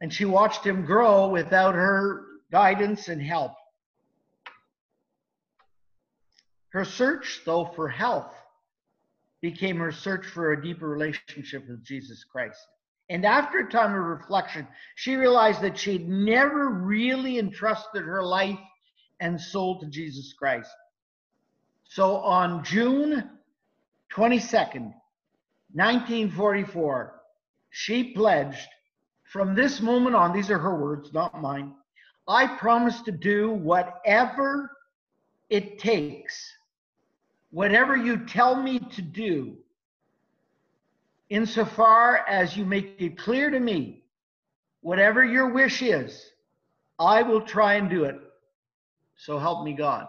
and 0.00 0.12
she 0.12 0.24
watched 0.24 0.66
him 0.66 0.84
grow 0.84 1.28
without 1.28 1.74
her 1.74 2.24
guidance 2.50 3.08
and 3.08 3.22
help. 3.22 3.52
Her 6.70 6.84
search, 6.84 7.42
though, 7.46 7.64
for 7.64 7.88
health 7.88 8.34
became 9.40 9.76
her 9.78 9.92
search 9.92 10.26
for 10.26 10.52
a 10.52 10.60
deeper 10.60 10.88
relationship 10.88 11.68
with 11.68 11.84
Jesus 11.84 12.24
Christ. 12.24 12.66
And 13.10 13.26
after 13.26 13.58
a 13.58 13.70
time 13.70 13.94
of 13.94 14.04
reflection, 14.04 14.66
she 14.96 15.16
realized 15.16 15.60
that 15.60 15.78
she'd 15.78 16.08
never 16.08 16.70
really 16.70 17.38
entrusted 17.38 18.02
her 18.02 18.22
life 18.22 18.58
and 19.20 19.40
soul 19.40 19.78
to 19.80 19.86
Jesus 19.86 20.32
Christ. 20.32 20.70
So 21.84 22.16
on 22.16 22.64
June 22.64 23.30
22nd, 24.12 24.92
1944, 25.72 27.20
she 27.70 28.12
pledged 28.12 28.68
from 29.24 29.54
this 29.54 29.80
moment 29.80 30.14
on, 30.14 30.32
these 30.32 30.50
are 30.50 30.58
her 30.58 30.76
words, 30.76 31.12
not 31.12 31.42
mine, 31.42 31.74
I 32.26 32.46
promise 32.46 33.02
to 33.02 33.12
do 33.12 33.50
whatever 33.50 34.70
it 35.50 35.78
takes, 35.78 36.34
whatever 37.50 37.96
you 37.96 38.24
tell 38.26 38.54
me 38.54 38.78
to 38.78 39.02
do, 39.02 39.56
insofar 41.30 42.24
as 42.28 42.56
you 42.56 42.64
make 42.64 42.96
it 42.98 43.18
clear 43.18 43.50
to 43.50 43.60
me, 43.60 44.04
whatever 44.80 45.24
your 45.24 45.50
wish 45.50 45.82
is, 45.82 46.24
I 46.98 47.22
will 47.22 47.40
try 47.40 47.74
and 47.74 47.88
do 47.88 48.04
it. 48.04 48.16
So 49.16 49.38
help 49.38 49.64
me 49.64 49.72
God. 49.72 50.06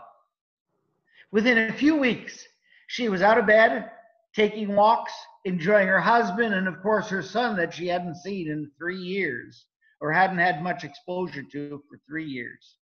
Within 1.31 1.57
a 1.57 1.73
few 1.73 1.97
weeks, 1.97 2.45
she 2.87 3.09
was 3.09 3.21
out 3.21 3.37
of 3.37 3.47
bed, 3.47 3.89
taking 4.35 4.75
walks, 4.75 5.13
enjoying 5.45 5.87
her 5.87 6.01
husband, 6.01 6.53
and 6.53 6.67
of 6.67 6.81
course 6.81 7.07
her 7.09 7.21
son 7.21 7.55
that 7.57 7.73
she 7.73 7.87
hadn't 7.87 8.15
seen 8.15 8.49
in 8.49 8.71
three 8.77 8.99
years 8.99 9.65
or 10.01 10.11
hadn't 10.11 10.37
had 10.37 10.61
much 10.61 10.83
exposure 10.83 11.43
to 11.43 11.81
for 11.89 11.99
three 12.07 12.25
years. 12.25 12.75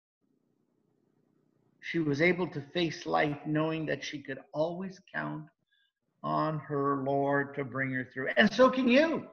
She 1.80 1.98
was 1.98 2.22
able 2.22 2.46
to 2.48 2.60
face 2.72 3.06
life 3.06 3.38
knowing 3.44 3.86
that 3.86 4.04
she 4.04 4.22
could 4.22 4.38
always 4.52 5.00
count 5.14 5.46
on 6.22 6.58
her 6.60 7.02
Lord 7.04 7.54
to 7.56 7.64
bring 7.64 7.90
her 7.92 8.08
through. 8.12 8.28
And 8.36 8.52
so 8.52 8.70
can 8.70 8.88
you. 8.88 9.26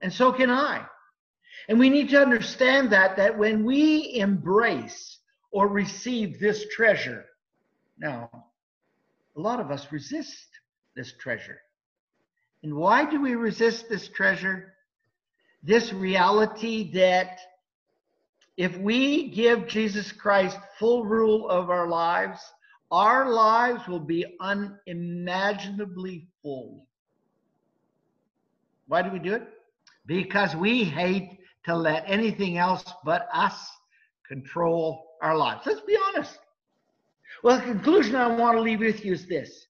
And 0.00 0.12
so 0.12 0.32
can 0.32 0.50
I. 0.50 0.84
And 1.68 1.78
we 1.78 1.90
need 1.90 2.10
to 2.10 2.20
understand 2.20 2.90
that 2.90 3.16
that 3.16 3.36
when 3.36 3.64
we 3.64 4.14
embrace 4.14 5.18
or 5.50 5.68
receive 5.68 6.38
this 6.38 6.66
treasure, 6.74 7.24
now 7.98 8.30
a 9.36 9.40
lot 9.40 9.60
of 9.60 9.70
us 9.70 9.86
resist 9.90 10.46
this 10.94 11.12
treasure. 11.18 11.60
And 12.62 12.74
why 12.74 13.08
do 13.08 13.20
we 13.20 13.34
resist 13.34 13.88
this 13.88 14.08
treasure? 14.08 14.74
This 15.62 15.92
reality 15.92 16.92
that 16.92 17.38
if 18.56 18.76
we 18.78 19.28
give 19.28 19.66
Jesus 19.66 20.12
Christ 20.12 20.58
full 20.78 21.04
rule 21.04 21.48
of 21.48 21.68
our 21.68 21.88
lives, 21.88 22.40
our 22.90 23.32
lives 23.32 23.86
will 23.88 24.00
be 24.00 24.24
unimaginably 24.40 26.28
full. 26.42 26.86
Why 28.86 29.02
do 29.02 29.10
we 29.10 29.18
do 29.18 29.34
it? 29.34 29.48
Because 30.06 30.54
we 30.54 30.84
hate 30.84 31.38
to 31.64 31.74
let 31.74 32.04
anything 32.06 32.58
else 32.58 32.84
but 33.04 33.28
us 33.32 33.70
control 34.26 35.06
our 35.20 35.36
lives. 35.36 35.62
Let's 35.66 35.80
be 35.80 35.98
honest. 36.08 36.38
Well, 37.42 37.58
the 37.58 37.64
conclusion 37.64 38.14
I 38.14 38.28
want 38.28 38.56
to 38.56 38.62
leave 38.62 38.80
with 38.80 39.04
you 39.04 39.12
is 39.12 39.26
this 39.26 39.66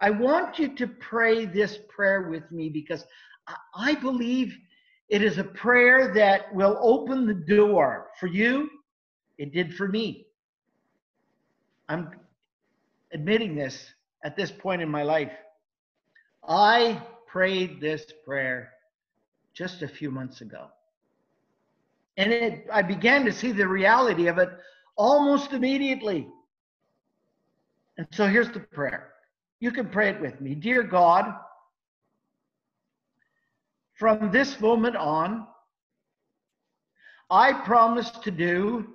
I 0.00 0.10
want 0.10 0.58
you 0.58 0.74
to 0.76 0.86
pray 0.86 1.46
this 1.46 1.78
prayer 1.88 2.28
with 2.28 2.50
me 2.50 2.68
because 2.68 3.04
I 3.74 3.94
believe 3.94 4.56
it 5.08 5.22
is 5.22 5.38
a 5.38 5.44
prayer 5.44 6.12
that 6.14 6.52
will 6.54 6.78
open 6.80 7.26
the 7.26 7.56
door 7.56 8.08
for 8.18 8.26
you. 8.26 8.68
It 9.38 9.52
did 9.52 9.74
for 9.74 9.88
me. 9.88 10.26
I'm 11.88 12.10
admitting 13.12 13.54
this 13.54 13.86
at 14.24 14.36
this 14.36 14.50
point 14.50 14.82
in 14.82 14.88
my 14.88 15.02
life. 15.02 15.32
I 16.46 17.02
prayed 17.26 17.80
this 17.80 18.04
prayer 18.24 18.72
just 19.54 19.82
a 19.82 19.88
few 19.88 20.10
months 20.10 20.40
ago. 20.40 20.66
And 22.16 22.32
it, 22.32 22.66
I 22.72 22.82
began 22.82 23.24
to 23.24 23.32
see 23.32 23.52
the 23.52 23.66
reality 23.66 24.26
of 24.26 24.38
it 24.38 24.50
almost 24.96 25.52
immediately. 25.52 26.28
And 27.96 28.06
so 28.10 28.26
here's 28.26 28.50
the 28.50 28.60
prayer. 28.60 29.12
You 29.60 29.70
can 29.70 29.88
pray 29.88 30.10
it 30.10 30.20
with 30.20 30.40
me. 30.40 30.54
Dear 30.54 30.82
God, 30.82 31.32
from 33.94 34.32
this 34.32 34.60
moment 34.60 34.96
on, 34.96 35.46
I 37.30 37.52
promise 37.52 38.10
to 38.10 38.30
do 38.30 38.88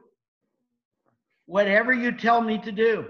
whatever 1.45 1.93
you 1.93 2.11
tell 2.11 2.41
me 2.41 2.59
to 2.59 2.71
do. 2.71 3.05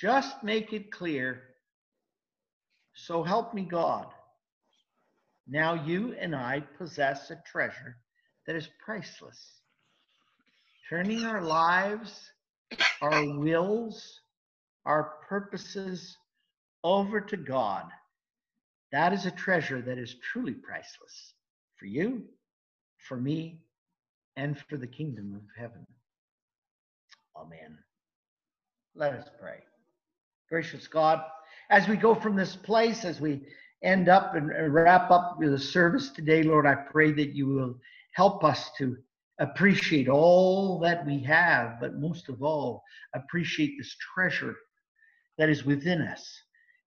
Just 0.00 0.42
make 0.42 0.72
it 0.72 0.90
clear. 0.92 1.42
So 2.94 3.22
help 3.22 3.54
me 3.54 3.62
God. 3.62 4.06
Now 5.48 5.74
you 5.74 6.14
and 6.20 6.34
I 6.34 6.60
possess 6.76 7.30
a 7.30 7.42
treasure 7.50 7.96
that 8.46 8.56
is 8.56 8.68
priceless. 8.84 9.40
Turning 10.88 11.24
our 11.24 11.40
lives, 11.42 12.30
our 13.00 13.38
wills, 13.38 14.20
our 14.84 15.14
purposes 15.28 16.16
over 16.84 17.20
to 17.20 17.36
God. 17.36 17.84
That 18.92 19.12
is 19.12 19.26
a 19.26 19.30
treasure 19.30 19.80
that 19.82 19.98
is 19.98 20.16
truly 20.32 20.54
priceless 20.54 21.34
for 21.76 21.86
you, 21.86 22.22
for 23.08 23.16
me, 23.16 23.60
and 24.36 24.58
for 24.68 24.76
the 24.76 24.86
kingdom 24.86 25.34
of 25.34 25.42
heaven. 25.58 25.86
Amen. 27.36 27.78
Let 28.94 29.12
us 29.14 29.28
pray. 29.40 29.58
Gracious 30.48 30.86
God, 30.86 31.22
as 31.70 31.88
we 31.88 31.96
go 31.96 32.14
from 32.14 32.36
this 32.36 32.54
place, 32.54 33.04
as 33.04 33.20
we 33.20 33.46
end 33.82 34.08
up 34.08 34.34
and 34.34 34.72
wrap 34.72 35.10
up 35.10 35.38
the 35.40 35.58
service 35.58 36.10
today, 36.10 36.42
Lord, 36.42 36.66
I 36.66 36.74
pray 36.74 37.12
that 37.12 37.34
you 37.34 37.46
will 37.46 37.78
help 38.12 38.44
us 38.44 38.70
to 38.78 38.96
appreciate 39.38 40.08
all 40.08 40.78
that 40.80 41.04
we 41.04 41.18
have, 41.20 41.80
but 41.80 41.96
most 41.96 42.28
of 42.28 42.42
all, 42.42 42.82
appreciate 43.14 43.74
this 43.76 43.94
treasure 44.14 44.56
that 45.36 45.48
is 45.48 45.64
within 45.64 46.00
us, 46.00 46.40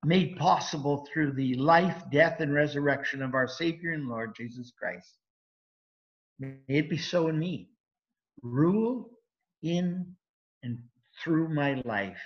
made 0.06 0.38
possible 0.38 1.06
through 1.12 1.34
the 1.34 1.56
life, 1.56 2.04
death, 2.12 2.39
and 2.39 2.54
resurrection 2.54 3.22
of 3.22 3.36
our 3.36 3.48
Savior 3.48 3.91
and 3.91 4.08
Lord 4.08 4.34
Jesus 4.36 4.72
Christ. 4.80 5.13
May 6.39 6.56
it 6.69 6.89
be 6.89 6.98
so 6.98 7.28
in 7.28 7.38
me. 7.38 7.69
Rule 8.41 9.12
in 9.62 10.15
and 10.63 10.80
through 11.22 11.50
my 11.50 11.82
life. 11.84 12.17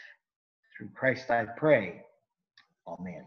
Through 0.84 0.92
Christ 0.96 1.32
I 1.32 1.46
pray. 1.46 2.02
Amen. 2.86 3.24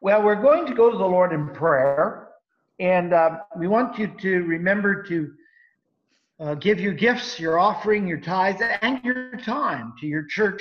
Well, 0.00 0.24
we're 0.24 0.42
going 0.42 0.66
to 0.66 0.74
go 0.74 0.90
to 0.90 0.98
the 0.98 1.06
Lord 1.06 1.32
in 1.32 1.50
prayer, 1.50 2.30
and 2.80 3.12
uh, 3.12 3.38
we 3.56 3.68
want 3.68 4.00
you 4.00 4.08
to 4.08 4.40
remember 4.42 5.00
to 5.04 5.32
uh, 6.40 6.54
give 6.56 6.80
your 6.80 6.92
gifts, 6.92 7.38
your 7.38 7.60
offering, 7.60 8.04
your 8.04 8.18
tithes, 8.18 8.60
and 8.82 9.00
your 9.04 9.36
time 9.36 9.92
to 10.00 10.08
your 10.08 10.24
church 10.24 10.60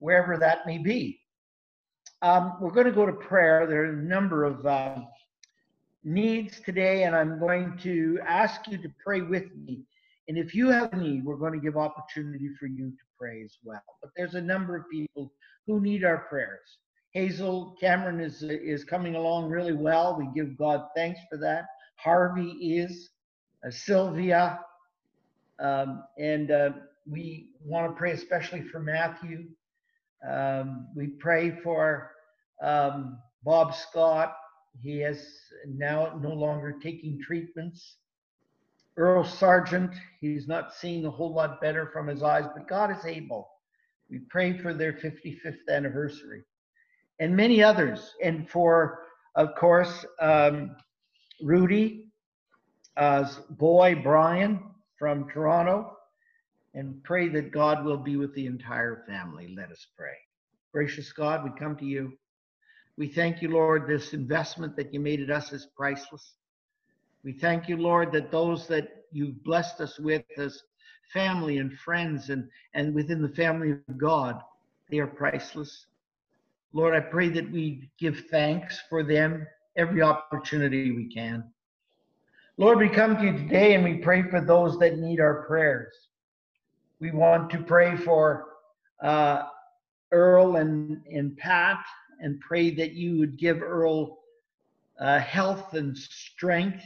wherever 0.00 0.36
that 0.38 0.66
may 0.66 0.78
be. 0.78 1.20
Um, 2.22 2.56
we're 2.60 2.72
going 2.72 2.86
to 2.86 2.92
go 2.92 3.06
to 3.06 3.12
prayer. 3.12 3.64
There 3.68 3.82
are 3.82 3.92
a 3.92 4.02
number 4.02 4.42
of 4.42 4.66
uh, 4.66 4.96
needs 6.02 6.58
today, 6.58 7.04
and 7.04 7.14
I'm 7.14 7.38
going 7.38 7.78
to 7.84 8.18
ask 8.26 8.66
you 8.66 8.76
to 8.76 8.88
pray 9.04 9.20
with 9.20 9.54
me. 9.54 9.82
And 10.28 10.36
if 10.36 10.54
you 10.54 10.68
have 10.68 10.92
need, 10.92 11.24
we're 11.24 11.36
going 11.36 11.54
to 11.54 11.58
give 11.58 11.76
opportunity 11.76 12.50
for 12.60 12.66
you 12.66 12.90
to 12.90 13.04
pray 13.18 13.42
as 13.42 13.56
well. 13.62 13.82
But 14.02 14.10
there's 14.16 14.34
a 14.34 14.40
number 14.40 14.76
of 14.76 14.84
people 14.90 15.32
who 15.66 15.80
need 15.80 16.04
our 16.04 16.18
prayers. 16.28 16.78
Hazel 17.12 17.74
Cameron 17.80 18.20
is 18.20 18.42
is 18.42 18.84
coming 18.84 19.14
along 19.14 19.48
really 19.48 19.72
well. 19.72 20.16
We 20.18 20.28
give 20.34 20.58
God 20.58 20.84
thanks 20.94 21.20
for 21.30 21.38
that. 21.38 21.64
Harvey 21.96 22.50
is, 22.50 23.10
uh, 23.66 23.70
Sylvia, 23.70 24.60
um, 25.58 26.04
and 26.18 26.50
uh, 26.50 26.70
we 27.10 27.48
want 27.64 27.90
to 27.90 27.96
pray 27.96 28.12
especially 28.12 28.62
for 28.62 28.78
Matthew 28.78 29.48
um, 30.26 30.88
we 30.96 31.08
pray 31.08 31.58
for 31.62 32.10
um, 32.62 33.18
Bob 33.44 33.74
Scott. 33.74 34.34
He 34.80 35.02
is 35.02 35.26
now 35.66 36.18
no 36.20 36.30
longer 36.30 36.76
taking 36.82 37.20
treatments. 37.20 37.96
Earl 38.98 39.24
Sargent, 39.24 39.92
he's 40.20 40.48
not 40.48 40.74
seeing 40.74 41.06
a 41.06 41.10
whole 41.10 41.34
lot 41.34 41.60
better 41.60 41.86
from 41.92 42.08
his 42.08 42.22
eyes, 42.22 42.46
but 42.54 42.68
God 42.68 42.90
is 42.90 43.06
able. 43.06 43.48
We 44.10 44.20
pray 44.30 44.58
for 44.58 44.74
their 44.74 44.94
55th 44.94 45.68
anniversary 45.70 46.44
and 47.20 47.36
many 47.36 47.62
others. 47.62 48.14
And 48.22 48.50
for, 48.50 49.00
of 49.36 49.54
course, 49.56 50.06
um, 50.20 50.76
Rudy, 51.42 52.06
uh, 52.96 53.28
boy 53.50 53.96
Brian 54.02 54.60
from 54.98 55.28
Toronto, 55.30 55.96
and 56.74 57.02
pray 57.04 57.28
that 57.30 57.52
God 57.52 57.84
will 57.84 57.98
be 57.98 58.16
with 58.16 58.34
the 58.34 58.46
entire 58.46 59.04
family. 59.08 59.54
Let 59.56 59.70
us 59.72 59.86
pray. 59.96 60.16
Gracious 60.72 61.12
God, 61.12 61.44
we 61.44 61.50
come 61.58 61.76
to 61.78 61.86
you 61.86 62.12
We 62.96 63.08
thank 63.08 63.42
you, 63.42 63.50
Lord, 63.50 63.88
this 63.88 64.14
investment 64.14 64.76
that 64.76 64.92
you 64.94 65.00
made 65.00 65.20
at 65.22 65.30
us 65.30 65.52
is 65.52 65.68
priceless. 65.76 66.34
We 67.24 67.32
thank 67.32 67.68
you, 67.68 67.76
Lord, 67.76 68.12
that 68.12 68.30
those 68.30 68.66
that 68.68 69.04
you've 69.12 69.42
blessed 69.44 69.80
us 69.80 69.98
with 69.98 70.24
as 70.36 70.62
family 71.12 71.58
and 71.58 71.72
friends 71.78 72.30
and, 72.30 72.48
and 72.74 72.94
within 72.94 73.22
the 73.22 73.28
family 73.28 73.72
of 73.72 73.98
God, 73.98 74.40
they 74.90 74.98
are 74.98 75.06
priceless. 75.06 75.86
Lord, 76.72 76.94
I 76.94 77.00
pray 77.00 77.28
that 77.30 77.50
we 77.50 77.90
give 77.98 78.24
thanks 78.30 78.80
for 78.88 79.02
them 79.02 79.46
every 79.76 80.02
opportunity 80.02 80.92
we 80.92 81.06
can. 81.12 81.44
Lord, 82.56 82.78
we 82.78 82.88
come 82.88 83.16
to 83.16 83.24
you 83.24 83.32
today 83.32 83.74
and 83.74 83.84
we 83.84 83.94
pray 83.94 84.22
for 84.22 84.40
those 84.40 84.78
that 84.78 84.98
need 84.98 85.20
our 85.20 85.44
prayers. 85.46 85.94
We 87.00 87.12
want 87.12 87.50
to 87.50 87.58
pray 87.58 87.96
for 87.96 88.46
uh, 89.02 89.44
Earl 90.10 90.56
and, 90.56 91.00
and 91.06 91.36
Pat 91.36 91.84
and 92.20 92.40
pray 92.40 92.70
that 92.72 92.92
you 92.92 93.18
would 93.18 93.38
give 93.38 93.62
Earl 93.62 94.18
uh, 95.00 95.20
health 95.20 95.74
and 95.74 95.96
strength. 95.96 96.82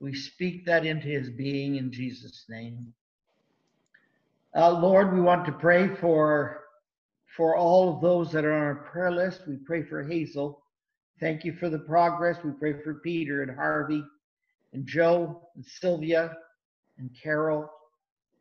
We 0.00 0.14
speak 0.14 0.64
that 0.66 0.86
into 0.86 1.08
his 1.08 1.30
being 1.30 1.76
in 1.76 1.90
Jesus' 1.90 2.44
name. 2.48 2.92
Uh, 4.54 4.78
Lord, 4.78 5.12
we 5.12 5.20
want 5.20 5.44
to 5.46 5.52
pray 5.52 5.94
for 5.96 6.64
for 7.36 7.56
all 7.56 7.94
of 7.94 8.00
those 8.00 8.32
that 8.32 8.44
are 8.44 8.52
on 8.52 8.62
our 8.62 8.74
prayer 8.74 9.12
list. 9.12 9.42
We 9.46 9.56
pray 9.56 9.82
for 9.82 10.02
Hazel. 10.02 10.62
Thank 11.20 11.44
you 11.44 11.52
for 11.52 11.68
the 11.68 11.78
progress. 11.78 12.38
We 12.42 12.52
pray 12.52 12.82
for 12.82 12.94
Peter 12.94 13.42
and 13.42 13.54
Harvey 13.54 14.02
and 14.72 14.86
Joe 14.86 15.48
and 15.54 15.64
Sylvia 15.64 16.36
and 16.98 17.10
Carol 17.20 17.70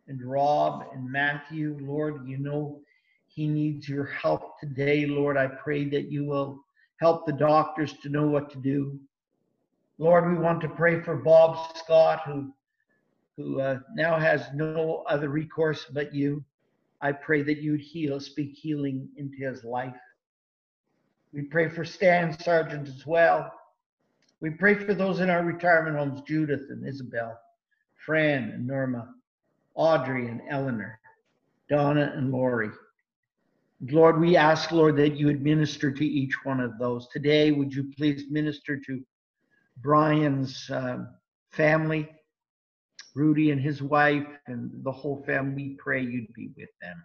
and 0.07 0.21
Rob 0.23 0.85
and 0.93 1.11
Matthew. 1.11 1.77
Lord, 1.81 2.27
you 2.27 2.37
know 2.37 2.81
he 3.27 3.47
needs 3.47 3.87
your 3.87 4.05
help 4.05 4.59
today. 4.59 5.05
Lord, 5.05 5.37
I 5.37 5.47
pray 5.47 5.85
that 5.89 6.11
you 6.11 6.25
will 6.25 6.63
help 6.99 7.25
the 7.25 7.33
doctors 7.33 7.93
to 8.01 8.09
know 8.09 8.27
what 8.27 8.49
to 8.51 8.57
do. 8.57 8.99
Lord, 9.99 10.29
we 10.29 10.37
want 10.37 10.61
to 10.61 10.69
pray 10.69 11.01
for 11.01 11.15
Bob 11.15 11.75
Scott, 11.77 12.21
who 12.25 12.53
who 13.37 13.61
uh, 13.61 13.79
now 13.95 14.17
has 14.17 14.47
no 14.53 15.03
other 15.07 15.29
recourse 15.29 15.85
but 15.93 16.13
you. 16.13 16.43
I 17.01 17.11
pray 17.11 17.43
that 17.43 17.59
you'd 17.59 17.81
heal, 17.81 18.19
speak 18.19 18.55
healing 18.55 19.07
into 19.15 19.37
his 19.37 19.63
life. 19.63 19.93
We 21.31 21.43
pray 21.43 21.69
for 21.69 21.85
Stan 21.85 22.37
Sargent 22.39 22.87
as 22.87 23.05
well. 23.05 23.53
We 24.41 24.49
pray 24.49 24.73
for 24.73 24.95
those 24.95 25.19
in 25.19 25.29
our 25.29 25.43
retirement 25.43 25.97
homes, 25.97 26.21
Judith 26.21 26.63
and 26.69 26.87
Isabel, 26.87 27.39
Fran 28.05 28.49
and 28.49 28.65
Norma, 28.65 29.13
Audrey 29.75 30.27
and 30.27 30.41
Eleanor, 30.49 30.99
Donna 31.69 32.11
and 32.15 32.31
Lori. 32.31 32.71
Lord, 33.91 34.19
we 34.19 34.35
ask, 34.35 34.71
Lord, 34.71 34.95
that 34.97 35.15
you 35.17 35.27
would 35.27 35.43
minister 35.43 35.91
to 35.91 36.05
each 36.05 36.33
one 36.43 36.59
of 36.59 36.79
those. 36.79 37.07
Today, 37.09 37.51
would 37.51 37.71
you 37.71 37.91
please 37.95 38.25
minister 38.31 38.79
to 38.79 39.03
Brian's 39.82 40.69
um, 40.71 41.09
family, 41.51 42.09
Rudy 43.15 43.51
and 43.51 43.61
his 43.61 43.82
wife, 43.82 44.28
and 44.47 44.71
the 44.84 44.91
whole 44.91 45.23
family? 45.25 45.53
We 45.55 45.75
pray 45.75 46.01
you'd 46.01 46.34
be 46.34 46.49
with 46.57 46.69
them 46.82 47.03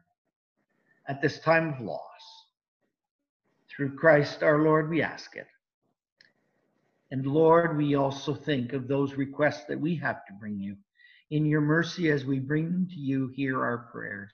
at 1.09 1.21
this 1.21 1.39
time 1.41 1.75
of 1.75 1.81
loss. 1.81 2.01
Through 3.69 3.97
Christ 3.97 4.43
our 4.43 4.63
Lord, 4.63 4.91
we 4.91 5.03
ask 5.03 5.37
it. 5.37 5.47
And 7.11 7.27
Lord, 7.27 7.77
we 7.77 7.95
also 7.95 8.35
think 8.35 8.73
of 8.73 8.89
those 8.89 9.15
requests 9.15 9.65
that 9.67 9.81
we 9.81 9.95
have 9.97 10.25
to 10.27 10.33
bring 10.41 10.59
you. 10.59 10.77
In 11.31 11.45
your 11.47 11.61
mercy, 11.61 12.11
as 12.11 12.25
we 12.25 12.39
bring 12.39 12.65
them 12.73 12.89
to 12.89 12.99
you, 12.99 13.29
hear 13.29 13.63
our 13.63 13.89
prayers. 13.93 14.33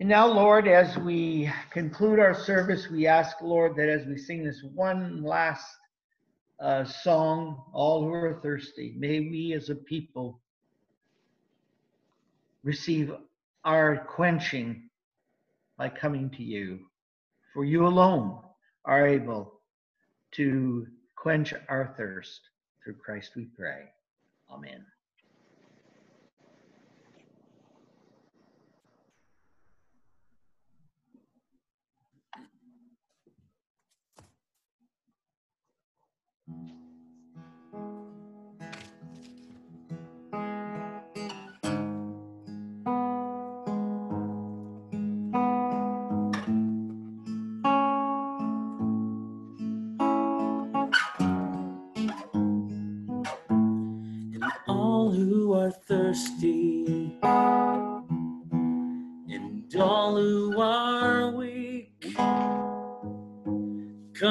And 0.00 0.08
now, 0.08 0.28
Lord, 0.28 0.68
as 0.68 0.96
we 0.96 1.50
conclude 1.70 2.20
our 2.20 2.34
service, 2.34 2.88
we 2.88 3.08
ask, 3.08 3.42
Lord, 3.42 3.74
that 3.76 3.88
as 3.88 4.06
we 4.06 4.16
sing 4.16 4.44
this 4.44 4.62
one 4.62 5.24
last 5.24 5.66
uh, 6.60 6.84
song, 6.84 7.64
All 7.72 8.04
Who 8.04 8.12
Are 8.12 8.38
Thirsty, 8.40 8.94
may 8.96 9.20
we 9.20 9.54
as 9.54 9.70
a 9.70 9.74
people 9.74 10.40
receive 12.62 13.12
our 13.64 13.96
quenching 13.96 14.88
by 15.76 15.88
coming 15.88 16.30
to 16.30 16.44
you. 16.44 16.78
For 17.52 17.64
you 17.64 17.84
alone 17.84 18.38
are 18.84 19.04
able 19.04 19.60
to 20.32 20.86
quench 21.16 21.52
our 21.68 21.92
thirst. 21.96 22.40
Through 22.84 22.94
Christ 22.94 23.32
we 23.34 23.46
pray. 23.46 23.86
Amen. 24.48 24.84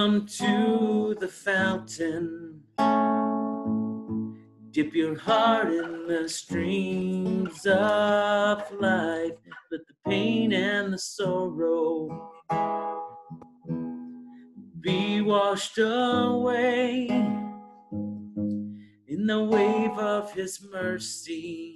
Come 0.07 0.25
to 0.25 1.17
the 1.19 1.27
fountain. 1.27 2.61
Dip 4.71 4.95
your 4.95 5.19
heart 5.19 5.67
in 5.67 6.07
the 6.07 6.29
streams 6.29 7.65
of 7.65 8.71
life. 8.79 9.33
Let 9.69 9.81
the 9.85 9.95
pain 10.05 10.53
and 10.53 10.93
the 10.93 10.97
sorrow 10.97 12.31
be 14.79 15.19
washed 15.19 15.77
away 15.77 17.07
in 19.07 19.27
the 19.27 19.43
wave 19.43 19.97
of 19.99 20.31
his 20.31 20.65
mercy. 20.71 21.75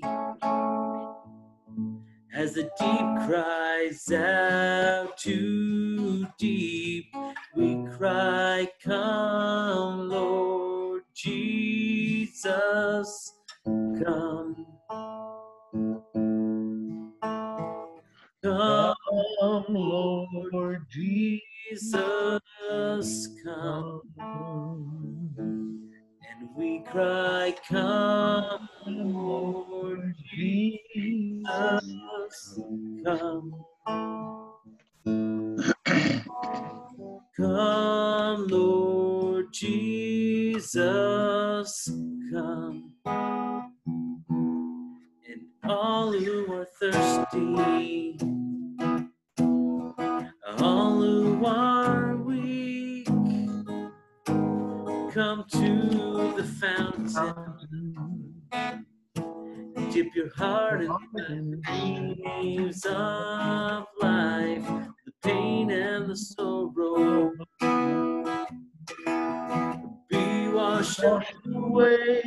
As 2.34 2.54
the 2.54 2.64
deep 2.80 3.28
cries 3.28 4.10
out 4.10 5.18
to 5.18 6.26
deep, 6.38 7.14
we 7.58 7.86
cry, 7.98 8.70
Come, 8.82 10.08
Lord 10.08 11.04
Jesus, 11.14 12.40
come. 13.66 14.66
Come, 18.42 19.66
Lord 19.68 20.86
Jesus, 20.90 22.40
come. 23.44 24.02
And 26.24 26.50
we 26.56 26.80
cry, 26.90 27.54
Come, 27.68 28.70
Lord 28.88 30.16
Jesus, 30.34 31.86
come. 33.06 33.54
Come, 37.38 38.48
Lord 38.48 39.54
Jesus, 39.54 40.82
come. 42.32 42.94
And 43.06 43.72
all 45.64 46.12
who 46.12 46.52
are 46.54 46.68
thirsty, 46.80 48.18
all 50.60 51.02
who 51.02 51.46
are 51.46 52.16
weak, 52.18 53.08
come 55.14 55.46
to 55.52 56.34
the 56.36 56.44
fountain. 56.60 58.01
Dip 60.02 60.16
your 60.16 60.34
heart 60.36 60.82
in 61.30 61.52
the 61.52 62.18
waves 62.26 62.86
of 62.88 63.86
life, 64.02 64.66
the 65.06 65.12
pain 65.22 65.70
and 65.70 66.10
the 66.10 66.16
sorrow. 66.16 67.32
Be 70.10 70.48
washed 70.48 71.04
away 71.04 72.22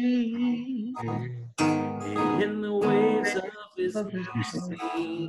in 2.38 2.60
the 2.62 2.72
waves 2.72 3.34
of 3.34 3.42
His 3.76 3.96
mercy. 3.96 5.28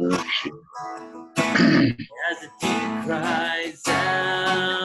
As 2.30 2.38
the 2.42 2.50
deep 2.62 3.06
cries 3.06 3.82
out 3.88 4.85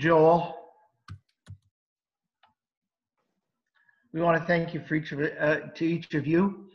Joel. 0.00 0.56
We 4.14 4.22
want 4.22 4.40
to 4.40 4.46
thank 4.46 4.72
you 4.72 4.80
for 4.88 4.94
each 4.94 5.12
of 5.12 5.20
uh, 5.20 5.56
to 5.74 5.84
each 5.84 6.14
of 6.14 6.26
you 6.26 6.70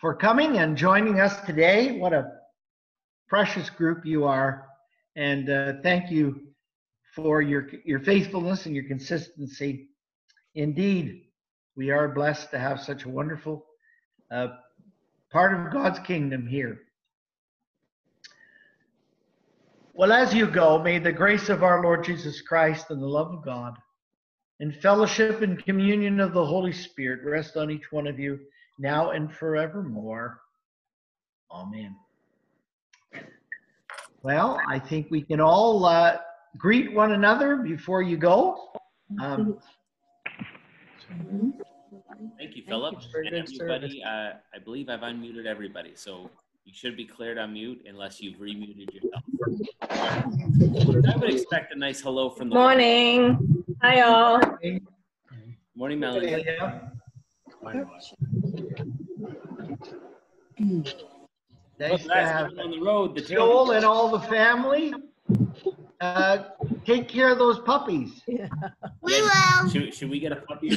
for 0.00 0.14
coming 0.14 0.58
and 0.58 0.76
joining 0.76 1.18
us 1.18 1.44
today. 1.44 1.98
What 1.98 2.12
a 2.12 2.30
precious 3.28 3.68
group 3.68 4.06
you 4.06 4.26
are, 4.26 4.64
and 5.16 5.50
uh, 5.50 5.72
thank 5.82 6.12
you 6.12 6.40
for 7.16 7.42
your 7.42 7.68
your 7.84 7.98
faithfulness 7.98 8.66
and 8.66 8.76
your 8.76 8.84
consistency. 8.84 9.88
Indeed, 10.54 11.22
we 11.76 11.90
are 11.90 12.06
blessed 12.06 12.52
to 12.52 12.60
have 12.60 12.80
such 12.80 13.02
a 13.02 13.08
wonderful 13.08 13.66
uh, 14.30 14.48
part 15.32 15.52
of 15.52 15.72
God's 15.72 15.98
kingdom 15.98 16.46
here. 16.46 16.82
Well, 19.98 20.12
as 20.12 20.32
you 20.32 20.46
go, 20.46 20.80
may 20.80 21.00
the 21.00 21.10
grace 21.10 21.48
of 21.48 21.64
our 21.64 21.82
Lord 21.82 22.04
Jesus 22.04 22.40
Christ 22.40 22.86
and 22.90 23.02
the 23.02 23.06
love 23.08 23.32
of 23.32 23.44
God 23.44 23.76
and 24.60 24.72
fellowship 24.76 25.42
and 25.42 25.60
communion 25.64 26.20
of 26.20 26.32
the 26.32 26.44
Holy 26.44 26.70
Spirit 26.70 27.24
rest 27.24 27.56
on 27.56 27.68
each 27.68 27.90
one 27.90 28.06
of 28.06 28.16
you 28.16 28.38
now 28.78 29.10
and 29.10 29.34
forevermore. 29.34 30.38
Amen. 31.50 31.96
Well, 34.22 34.60
I 34.68 34.78
think 34.78 35.08
we 35.10 35.20
can 35.20 35.40
all 35.40 35.84
uh, 35.84 36.18
greet 36.56 36.94
one 36.94 37.10
another 37.10 37.56
before 37.56 38.00
you 38.00 38.16
go. 38.16 38.70
Um, 39.20 39.58
Thank 42.38 42.54
you, 42.54 42.62
Philip. 42.68 42.94
Thank 42.94 43.04
you 43.04 43.10
for 43.10 43.20
and 43.22 43.30
good 43.30 43.62
everybody, 43.64 44.02
uh, 44.04 44.34
I 44.54 44.58
believe 44.64 44.90
I've 44.90 45.00
unmuted 45.00 45.46
everybody, 45.46 45.90
so 45.96 46.30
you 46.68 46.74
should 46.74 46.98
be 46.98 47.06
cleared 47.06 47.38
on 47.38 47.54
mute 47.54 47.82
unless 47.88 48.20
you've 48.20 48.38
remuted 48.38 48.92
yourself. 48.92 49.24
I 49.90 51.16
would 51.16 51.32
expect 51.32 51.74
a 51.74 51.78
nice 51.78 52.02
hello 52.02 52.28
from 52.28 52.50
the 52.50 52.54
Morning. 52.54 53.64
Hi, 53.80 54.02
all. 54.02 54.38
morning, 55.74 55.98
Melanie. 55.98 56.44
yeah, 56.46 56.80
Well, 57.62 57.90
nice 61.80 62.02
to 62.02 62.08
guys, 62.08 62.28
have 62.28 62.50
on 62.58 62.70
the 62.70 62.80
road. 62.82 63.14
The 63.14 63.22
Joel 63.22 63.70
and 63.70 63.86
all 63.86 64.10
the 64.10 64.20
family. 64.26 64.92
Uh, 66.02 66.38
take 66.84 67.08
care 67.08 67.32
of 67.32 67.38
those 67.38 67.60
puppies. 67.60 68.20
We 68.26 69.22
will. 69.22 69.70
Should, 69.70 69.94
should 69.94 70.10
we 70.10 70.20
get 70.20 70.32
a 70.32 70.36
puppy? 70.36 70.68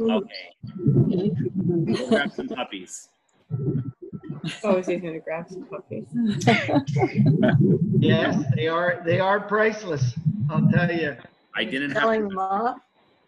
okay. 0.00 0.52
We'll 0.76 2.08
grab 2.08 2.30
some 2.32 2.46
puppies. 2.46 3.08
Oh, 4.62 4.76
is 4.76 4.86
he 4.86 4.96
gonna 4.96 5.20
grab 5.20 5.48
some 5.48 5.66
puppies? 5.66 6.06
Yes, 8.00 8.44
they 8.54 8.68
are. 8.68 9.02
They 9.04 9.18
are 9.18 9.40
priceless. 9.40 10.12
I'll 10.50 10.68
tell 10.68 10.90
you. 10.90 11.16
I 11.54 11.64
didn't 11.64 11.92
have 11.92 12.02
Selling 12.02 12.22
to 12.24 12.28
them 12.28 12.38
off? 12.38 12.78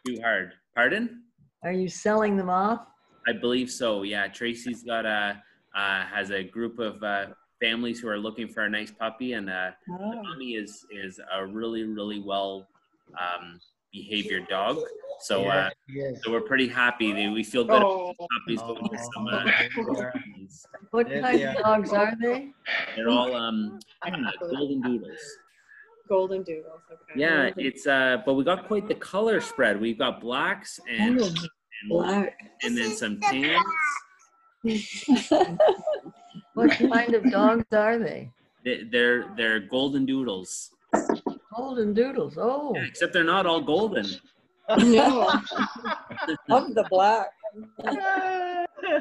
too 0.06 0.18
hard. 0.20 0.52
Pardon? 0.74 1.22
Are 1.62 1.72
you 1.72 1.88
selling 1.88 2.36
them 2.36 2.50
off? 2.50 2.86
I 3.26 3.32
believe 3.32 3.70
so. 3.70 4.02
Yeah, 4.02 4.28
Tracy's 4.28 4.82
got 4.82 5.06
a 5.06 5.42
uh, 5.74 6.02
has 6.04 6.30
a 6.30 6.42
group 6.44 6.78
of 6.78 7.02
uh, 7.02 7.26
families 7.62 8.00
who 8.00 8.08
are 8.08 8.18
looking 8.18 8.48
for 8.48 8.64
a 8.64 8.68
nice 8.68 8.90
puppy, 8.90 9.32
and 9.32 9.48
uh, 9.48 9.70
the 9.88 9.94
Oh. 9.98 10.22
mummy 10.22 10.56
is 10.56 10.84
is 10.90 11.18
a 11.32 11.46
really 11.46 11.84
really 11.84 12.20
well 12.20 12.66
um, 13.18 13.58
behaviored 13.93 14.47
dog. 14.49 14.78
So 15.20 15.47
uh, 15.47 15.70
Yes, 15.89 16.12
yes. 16.14 16.20
so 16.22 16.30
we're 16.30 16.43
pretty 16.43 16.68
happy. 16.68 17.12
that 17.12 17.32
We 17.32 17.43
feel 17.43 17.64
good 17.64 17.82
Oh, 17.82 18.11
about 18.18 18.28
puppies, 18.39 18.61
but 18.61 18.82
we 18.91 18.99
some. 19.14 19.26
Uh, 19.26 19.51
Oh, 19.78 20.11
What 20.91 21.09
kind 21.09 21.41
yeah. 21.41 21.53
of 21.55 21.62
dogs 21.62 21.93
are 21.93 22.14
they? 22.20 22.51
they're 22.95 23.09
all 23.09 23.34
um, 23.34 23.78
uh, 24.03 24.11
golden 24.51 24.80
doodles. 24.82 25.18
golden 26.09 26.43
doodles. 26.43 26.80
Okay. 26.93 27.20
Yeah, 27.20 27.51
it's 27.57 27.87
uh, 27.87 28.18
but 28.26 28.34
we 28.34 28.45
got 28.45 28.66
quite 28.68 28.87
the 28.89 28.95
color 28.95 29.41
spread. 29.41 29.80
We've 29.80 29.99
got 29.99 30.20
blacks 30.20 30.78
and 30.89 31.20
Oh, 31.20 31.26
and, 31.26 31.89
Black. 31.89 32.39
and 32.62 32.76
then 32.76 32.91
some 32.91 33.20
tans. 33.20 33.62
What 36.55 36.70
kind 36.70 37.14
of 37.14 37.30
dogs 37.30 37.64
are 37.72 37.99
they? 37.99 38.30
They- 38.64 38.84
They're 38.91 39.28
they're 39.37 39.61
golden 39.61 40.07
doodles. 40.07 40.70
Golden 41.57 41.94
doodles. 41.94 42.36
Oh, 42.38 42.72
Yeah, 42.74 42.84
except 42.84 43.12
they're 43.12 43.24
not 43.24 43.46
all 43.46 43.61
golden. 43.61 44.07
No. 44.78 45.28
Of 46.50 46.74
the 46.74 46.84
black. 46.90 47.28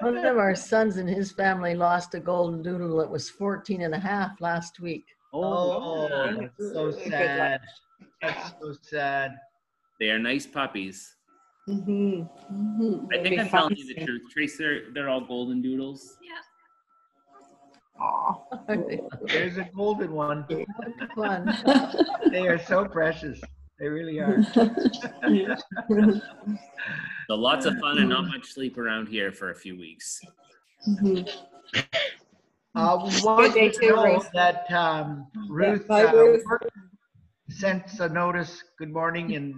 one 0.02 0.18
of 0.18 0.38
our 0.38 0.56
sons 0.56 0.98
and 0.98 1.10
his 1.10 1.32
family 1.32 1.74
lost 1.76 2.14
a 2.14 2.20
golden 2.20 2.62
doodle 2.62 2.98
that 2.98 3.10
was 3.10 3.30
14 3.30 3.82
and 3.82 3.96
a 3.96 4.00
half 4.00 4.40
last 4.42 4.80
week. 4.80 5.06
Oh, 5.34 6.08
yeah. 6.08 6.36
that's 6.40 6.74
so 6.74 6.92
sad. 6.92 7.62
That's 8.22 8.52
so 8.62 8.74
sad. 8.82 9.32
They 10.00 10.10
are 10.10 10.20
nice 10.20 10.46
puppies. 10.46 11.16
Mm-hmm. 11.68 13.06
I 13.12 13.24
think 13.24 13.40
I'm 13.40 13.50
telling 13.50 13.76
you 13.76 13.94
the 13.94 14.06
truth. 14.06 14.22
Trace, 14.32 14.58
they're, 14.58 14.92
they're 14.94 15.10
all 15.10 15.22
golden 15.22 15.62
doodles. 15.62 16.18
Aw. 18.00 18.34
There's 19.28 19.58
a 19.58 19.68
golden 19.76 20.12
one. 20.14 20.46
Fun. 21.16 21.58
They 22.32 22.48
are 22.48 22.60
so 22.60 22.86
precious. 22.86 23.40
They 23.80 23.88
really 23.88 24.20
are. 24.20 24.44
So 27.28 27.34
lots 27.34 27.66
of 27.66 27.76
fun 27.80 27.98
and 27.98 28.10
not 28.10 28.28
much 28.28 28.46
sleep 28.46 28.78
around 28.78 29.08
here 29.08 29.32
for 29.32 29.50
a 29.50 29.56
few 29.56 29.76
weeks. 29.78 30.22
Mhm. 30.88 31.28
Uh, 32.76 32.98
we 33.04 33.24
want 33.26 33.54
day 33.56 33.70
to 33.70 33.80
too, 33.80 33.96
Ruth. 33.96 34.30
that 34.36 34.70
um, 34.72 35.26
Ruth 35.50 35.88
bye, 35.88 36.04
uh, 36.04 36.14
Ruth. 36.14 36.44
work- 36.46 36.70
sent 37.50 38.00
a 38.00 38.10
notice. 38.10 38.64
Good 38.78 38.94
morning 38.94 39.34
and 39.36 39.56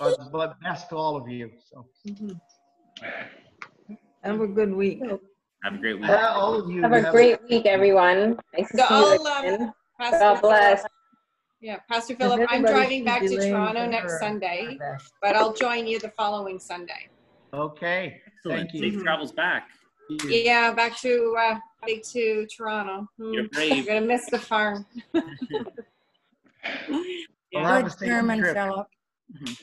uh, 0.00 0.52
best 0.62 0.88
to 0.90 0.96
all 0.96 1.16
of 1.16 1.28
you. 1.28 1.50
So 1.68 1.86
Mhm. 2.06 2.40
Have 4.22 4.40
a 4.40 4.46
good 4.46 4.72
week. 4.72 5.02
Have 5.62 5.74
a 5.74 5.78
great 5.78 6.00
week. 6.00 6.08
yeah, 6.08 6.28
all 6.30 6.54
of 6.54 6.70
you 6.70 6.82
Have 6.82 6.92
a 6.92 7.10
great 7.10 7.38
week, 7.48 7.66
everyone. 7.66 8.38
Nice 8.56 8.70
to 8.70 8.78
So 8.78 8.86
see 8.88 8.94
you 8.94 9.26
um, 9.26 9.44
again. 9.44 9.72
God 9.98 10.40
bless. 10.40 10.84
Yeah, 11.60 11.76
Pastor 11.90 12.16
Philip, 12.16 12.40
I'm 12.48 12.62
driving 12.62 13.04
back 13.04 13.20
to 13.20 13.36
Toronto 13.36 13.86
next 13.86 14.18
Sunday, 14.18 14.78
but 15.20 15.36
I'll 15.36 15.52
join 15.52 15.86
you 15.86 15.98
the 15.98 16.08
following 16.10 16.58
Sunday. 16.58 17.08
Okay. 17.52 18.22
Excellent. 18.26 18.70
Thank 18.70 18.82
you. 18.82 18.90
Safe 18.92 19.02
travels 19.02 19.32
back. 19.32 19.68
Yeah, 20.26 20.72
back 20.72 20.98
to, 21.00 21.36
uh, 21.38 21.58
back 21.82 22.02
to 22.12 22.46
Toronto. 22.46 23.06
Hmm, 23.18 23.32
You're 23.34 23.42
I'm 23.42 23.48
brave. 23.48 23.86
gonna 23.86 24.00
miss 24.00 24.24
the 24.30 24.38
farm. 24.38 24.86
Well, 25.12 25.24
Yeah. 27.52 27.82
Good 27.82 27.92
safe 27.92 28.08
German, 28.08 28.38
trip. 28.38 28.54
Philip. 28.56 28.86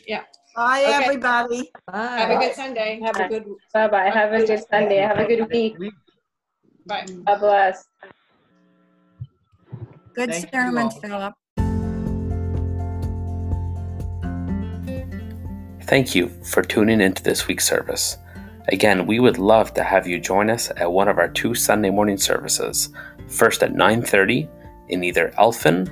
Yeah. 0.05 0.23
Bye, 0.57 0.85
Okay. 0.85 1.03
everybody. 1.03 1.71
Have 1.93 2.31
a 2.31 2.33
Bye. 2.33 2.39
good 2.47 2.55
Sunday. 2.55 2.99
Have 3.03 3.15
a 3.17 3.29
good, 3.29 3.45
Bye 3.75 3.87
bye. 3.89 4.09
Have 4.09 4.33
a 4.33 4.43
good 4.43 4.63
Sunday. 4.71 4.97
Have 4.97 5.19
a 5.19 5.25
good 5.25 5.47
week. 5.51 5.77
bye. 6.87 7.05
God 7.27 7.39
bless. 7.39 7.85
Good 10.15 10.31
Thank 10.31 10.49
sermon. 10.51 10.89
Philip. 10.89 11.35
Thank 15.83 16.15
you 16.15 16.29
for 16.43 16.63
tuning 16.63 17.01
into 17.01 17.21
this 17.21 17.47
week's 17.47 17.67
service. 17.67 18.17
Again, 18.69 19.05
we 19.05 19.19
would 19.19 19.37
love 19.37 19.75
to 19.75 19.83
have 19.83 20.07
you 20.07 20.19
join 20.19 20.49
us 20.49 20.71
at 20.75 20.91
one 20.91 21.07
of 21.07 21.19
our 21.19 21.29
two 21.29 21.53
Sunday 21.53 21.91
morning 21.91 22.17
services. 22.17 22.89
First 23.27 23.61
at 23.61 23.73
9:30 23.75 24.49
in 24.89 25.03
either 25.03 25.31
Elphin 25.37 25.87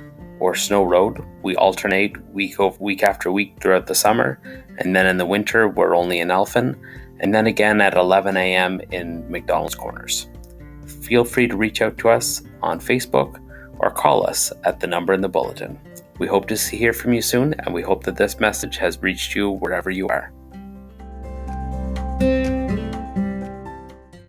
or 0.46 0.54
Snow 0.54 0.84
Road. 0.84 1.26
We 1.42 1.56
alternate 1.56 2.24
week 2.32 2.60
over 2.60 2.76
week 2.78 3.02
after 3.02 3.32
week 3.32 3.56
throughout 3.60 3.88
the 3.88 3.96
summer, 3.96 4.40
and 4.78 4.94
then 4.94 5.04
in 5.04 5.16
the 5.16 5.26
winter 5.26 5.66
we're 5.66 5.96
only 5.96 6.20
in 6.20 6.28
Elphin, 6.28 6.80
and 7.18 7.34
then 7.34 7.48
again 7.48 7.80
at 7.80 7.96
11 7.96 8.36
a.m. 8.36 8.80
in 8.92 9.28
McDonald's 9.28 9.74
Corners. 9.74 10.28
Feel 11.02 11.24
free 11.24 11.48
to 11.48 11.56
reach 11.56 11.82
out 11.82 11.98
to 11.98 12.10
us 12.10 12.42
on 12.62 12.78
Facebook 12.78 13.42
or 13.80 13.90
call 13.90 14.24
us 14.24 14.52
at 14.62 14.78
the 14.78 14.86
number 14.86 15.12
in 15.12 15.20
the 15.20 15.28
bulletin. 15.28 15.80
We 16.20 16.28
hope 16.28 16.46
to 16.46 16.54
hear 16.54 16.92
from 16.92 17.12
you 17.12 17.22
soon, 17.22 17.54
and 17.54 17.74
we 17.74 17.82
hope 17.82 18.04
that 18.04 18.16
this 18.16 18.38
message 18.38 18.76
has 18.76 19.02
reached 19.02 19.34
you 19.34 19.50
wherever 19.50 19.90
you 19.90 20.06
are. 20.06 20.32